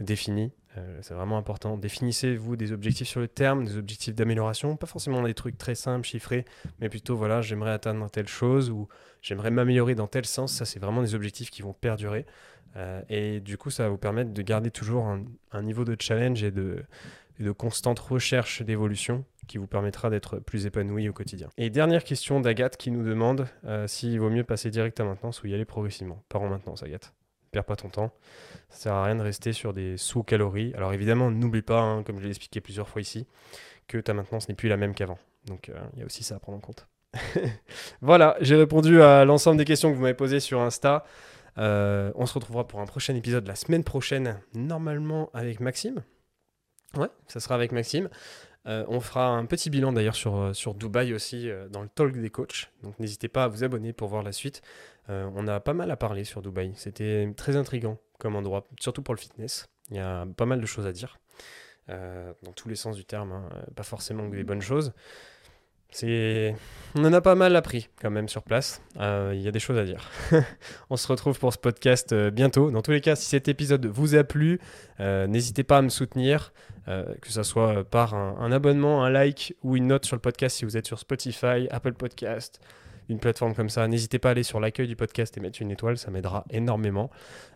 défini. 0.00 0.52
Euh, 0.76 0.98
c'est 1.02 1.14
vraiment 1.14 1.38
important. 1.38 1.76
Définissez-vous 1.76 2.56
des 2.56 2.72
objectifs 2.72 3.08
sur 3.08 3.20
le 3.20 3.28
terme, 3.28 3.64
des 3.64 3.76
objectifs 3.76 4.14
d'amélioration, 4.14 4.76
pas 4.76 4.86
forcément 4.86 5.22
des 5.22 5.34
trucs 5.34 5.56
très 5.56 5.74
simples, 5.74 6.06
chiffrés, 6.06 6.44
mais 6.80 6.88
plutôt 6.88 7.16
voilà, 7.16 7.42
j'aimerais 7.42 7.70
atteindre 7.70 8.10
telle 8.10 8.26
chose 8.26 8.70
ou 8.70 8.88
j'aimerais 9.22 9.50
m'améliorer 9.50 9.94
dans 9.94 10.08
tel 10.08 10.26
sens. 10.26 10.52
Ça, 10.52 10.64
c'est 10.64 10.80
vraiment 10.80 11.02
des 11.02 11.14
objectifs 11.14 11.50
qui 11.50 11.62
vont 11.62 11.72
perdurer. 11.72 12.26
Euh, 12.76 13.02
et 13.08 13.40
du 13.40 13.56
coup, 13.56 13.70
ça 13.70 13.84
va 13.84 13.88
vous 13.88 13.98
permettre 13.98 14.32
de 14.32 14.42
garder 14.42 14.70
toujours 14.70 15.06
un, 15.06 15.62
niveau 15.62 15.84
de 15.84 15.96
challenge 15.98 16.42
et 16.42 16.50
de, 16.50 16.84
constante 17.56 18.00
recherche 18.00 18.62
d'évolution 18.62 19.24
qui 19.46 19.58
vous 19.58 19.66
permettra 19.66 20.10
d'être 20.10 20.38
plus 20.38 20.66
épanoui 20.66 21.08
au 21.08 21.12
quotidien. 21.12 21.48
Et 21.56 21.70
dernière 21.70 22.02
question 22.02 22.40
d'Agathe 22.40 22.76
qui 22.76 22.90
nous 22.90 23.04
demande 23.04 23.46
euh, 23.64 23.86
s'il 23.86 24.18
vaut 24.18 24.30
mieux 24.30 24.44
passer 24.44 24.70
direct 24.70 24.98
à 24.98 25.04
maintenance 25.04 25.42
ou 25.42 25.46
y 25.46 25.54
aller 25.54 25.64
progressivement. 25.64 26.22
Par 26.28 26.42
en 26.42 26.48
maintenance, 26.48 26.82
Agathe. 26.82 27.12
Perds 27.54 27.64
pas 27.64 27.76
ton 27.76 27.88
temps. 27.88 28.10
Ça 28.68 28.76
sert 28.76 28.92
à 28.94 29.04
rien 29.04 29.14
de 29.14 29.22
rester 29.22 29.52
sur 29.52 29.72
des 29.72 29.96
sous-calories. 29.96 30.74
Alors 30.74 30.92
évidemment, 30.92 31.30
n'oublie 31.30 31.62
pas, 31.62 31.80
hein, 31.80 32.02
comme 32.02 32.18
je 32.18 32.24
l'ai 32.24 32.30
expliqué 32.30 32.60
plusieurs 32.60 32.88
fois 32.88 33.00
ici, 33.00 33.28
que 33.86 33.96
ta 33.96 34.12
maintenance 34.12 34.48
n'est 34.48 34.56
plus 34.56 34.68
la 34.68 34.76
même 34.76 34.92
qu'avant. 34.92 35.18
Donc 35.46 35.68
euh, 35.68 35.78
il 35.92 36.00
y 36.00 36.02
a 36.02 36.04
aussi 36.04 36.24
ça 36.24 36.34
à 36.34 36.38
prendre 36.40 36.58
en 36.58 36.60
compte. 36.60 36.88
voilà, 38.00 38.36
j'ai 38.40 38.56
répondu 38.56 39.00
à 39.02 39.24
l'ensemble 39.24 39.56
des 39.56 39.64
questions 39.64 39.92
que 39.92 39.94
vous 39.94 40.02
m'avez 40.02 40.14
posées 40.14 40.40
sur 40.40 40.60
Insta. 40.60 41.04
Euh, 41.58 42.10
on 42.16 42.26
se 42.26 42.34
retrouvera 42.34 42.66
pour 42.66 42.80
un 42.80 42.86
prochain 42.86 43.14
épisode 43.14 43.46
la 43.46 43.54
semaine 43.54 43.84
prochaine, 43.84 44.40
normalement 44.52 45.30
avec 45.32 45.60
Maxime. 45.60 46.02
Ouais, 46.96 47.06
ça 47.28 47.38
sera 47.38 47.54
avec 47.54 47.70
Maxime. 47.70 48.08
Euh, 48.66 48.84
on 48.88 48.98
fera 48.98 49.28
un 49.28 49.46
petit 49.46 49.70
bilan 49.70 49.92
d'ailleurs 49.92 50.16
sur, 50.16 50.56
sur 50.56 50.74
Dubaï 50.74 51.14
aussi 51.14 51.48
dans 51.70 51.82
le 51.82 51.88
talk 51.88 52.18
des 52.20 52.30
coachs. 52.30 52.72
Donc 52.82 52.98
n'hésitez 52.98 53.28
pas 53.28 53.44
à 53.44 53.48
vous 53.48 53.62
abonner 53.62 53.92
pour 53.92 54.08
voir 54.08 54.24
la 54.24 54.32
suite. 54.32 54.60
On 55.08 55.46
a 55.46 55.60
pas 55.60 55.74
mal 55.74 55.90
à 55.90 55.96
parler 55.96 56.24
sur 56.24 56.42
Dubaï. 56.42 56.72
C'était 56.76 57.32
très 57.36 57.56
intrigant 57.56 57.98
comme 58.18 58.36
endroit, 58.36 58.66
surtout 58.80 59.02
pour 59.02 59.14
le 59.14 59.20
fitness. 59.20 59.68
Il 59.90 59.96
y 59.96 60.00
a 60.00 60.26
pas 60.36 60.46
mal 60.46 60.60
de 60.60 60.66
choses 60.66 60.86
à 60.86 60.92
dire. 60.92 61.18
dans 61.88 62.52
tous 62.56 62.68
les 62.68 62.76
sens 62.76 62.96
du 62.96 63.04
terme, 63.04 63.32
hein. 63.32 63.48
pas 63.74 63.82
forcément 63.82 64.28
des 64.28 64.44
bonnes 64.44 64.62
choses. 64.62 64.92
On 66.02 67.04
en 67.04 67.12
a 67.12 67.20
pas 67.20 67.34
mal 67.34 67.54
appris 67.54 67.88
quand 68.00 68.10
même 68.10 68.28
sur 68.28 68.42
place. 68.42 68.82
Euh, 68.98 69.32
il 69.34 69.40
y 69.40 69.48
a 69.48 69.52
des 69.52 69.60
choses 69.60 69.78
à 69.78 69.84
dire. 69.84 70.10
on 70.90 70.96
se 70.96 71.06
retrouve 71.06 71.38
pour 71.38 71.52
ce 71.52 71.58
podcast 71.58 72.12
euh, 72.12 72.30
bientôt. 72.30 72.70
Dans 72.70 72.82
tous 72.82 72.90
les 72.90 73.00
cas, 73.00 73.14
si 73.14 73.26
cet 73.26 73.46
épisode 73.48 73.86
vous 73.86 74.16
a 74.16 74.24
plu, 74.24 74.60
euh, 75.00 75.26
n'hésitez 75.26 75.62
pas 75.62 75.78
à 75.78 75.82
me 75.82 75.88
soutenir, 75.88 76.52
que 76.86 77.32
ce 77.32 77.42
soit 77.42 77.82
par 77.84 78.14
un, 78.14 78.36
un, 78.40 78.52
abonnement, 78.52 79.04
un 79.04 79.10
like 79.10 79.56
ou 79.62 79.74
une 79.74 79.86
note 79.86 80.04
sur 80.04 80.16
le 80.16 80.20
podcast 80.20 80.58
si 80.58 80.66
vous 80.66 80.76
êtes 80.76 80.86
sur 80.86 80.98
Spotify, 80.98 81.66
Apple 81.70 81.94
Podcast, 81.94 82.60
une 83.08 83.18
plateforme 83.18 83.54
comme 83.54 83.68
ça, 83.68 83.86
n'hésitez 83.88 84.18
pas 84.18 84.28
à 84.28 84.32
aller 84.32 84.42
sur 84.42 84.60
l'accueil 84.60 84.88
du 84.88 84.96
podcast 84.96 85.36
et 85.36 85.40
mettre 85.40 85.60
une 85.60 85.70
étoile, 85.70 85.98
ça 85.98 86.10
m'aidera 86.10 86.44
énormément. 86.50 87.10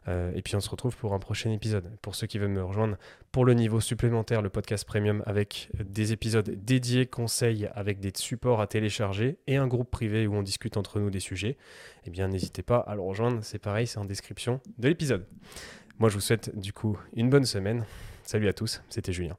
Euh, 0.09 0.33
et 0.35 0.43
puis 0.43 0.57
on 0.57 0.61
se 0.61 0.71
retrouve 0.71 0.97
pour 0.97 1.15
un 1.15 1.19
prochain 1.19 1.51
épisode. 1.51 1.91
Pour 2.03 2.15
ceux 2.15 2.27
qui 2.27 2.39
veulent 2.39 2.51
me 2.51 2.63
rejoindre 2.63 2.97
pour 3.33 3.45
le 3.45 3.55
niveau 3.55 3.81
supplémentaire, 3.81 4.43
le 4.43 4.51
podcast 4.51 4.85
premium 4.87 5.23
avec 5.27 5.71
des 5.79 6.13
épisodes 6.13 6.51
dédiés, 6.51 7.07
conseils 7.07 7.69
avec 7.75 8.01
des 8.01 8.13
supports 8.15 8.61
à 8.61 8.67
télécharger 8.67 9.39
et 9.47 9.57
un 9.57 9.67
groupe 9.67 9.91
privé 9.91 10.27
où 10.27 10.35
on 10.35 10.43
discute 10.43 10.77
entre 10.77 11.01
nous 11.01 11.11
des 11.11 11.21
sujets, 11.21 11.57
eh 12.05 12.11
bien 12.11 12.29
n'hésitez 12.29 12.63
pas 12.63 12.79
à 12.79 12.95
le 12.95 13.01
rejoindre, 13.01 13.41
c'est 13.43 13.59
pareil, 13.59 13.87
c'est 13.87 13.99
en 13.99 14.05
description 14.05 14.61
de 14.79 14.89
l'épisode. 14.89 15.27
Moi 15.99 16.09
je 16.09 16.15
vous 16.15 16.21
souhaite 16.21 16.57
du 16.59 16.73
coup 16.73 16.99
une 17.15 17.31
bonne 17.31 17.45
semaine. 17.45 17.85
Salut 18.23 18.49
à 18.49 18.53
tous, 18.53 18.83
c'était 18.89 19.13
Julien. 19.13 19.39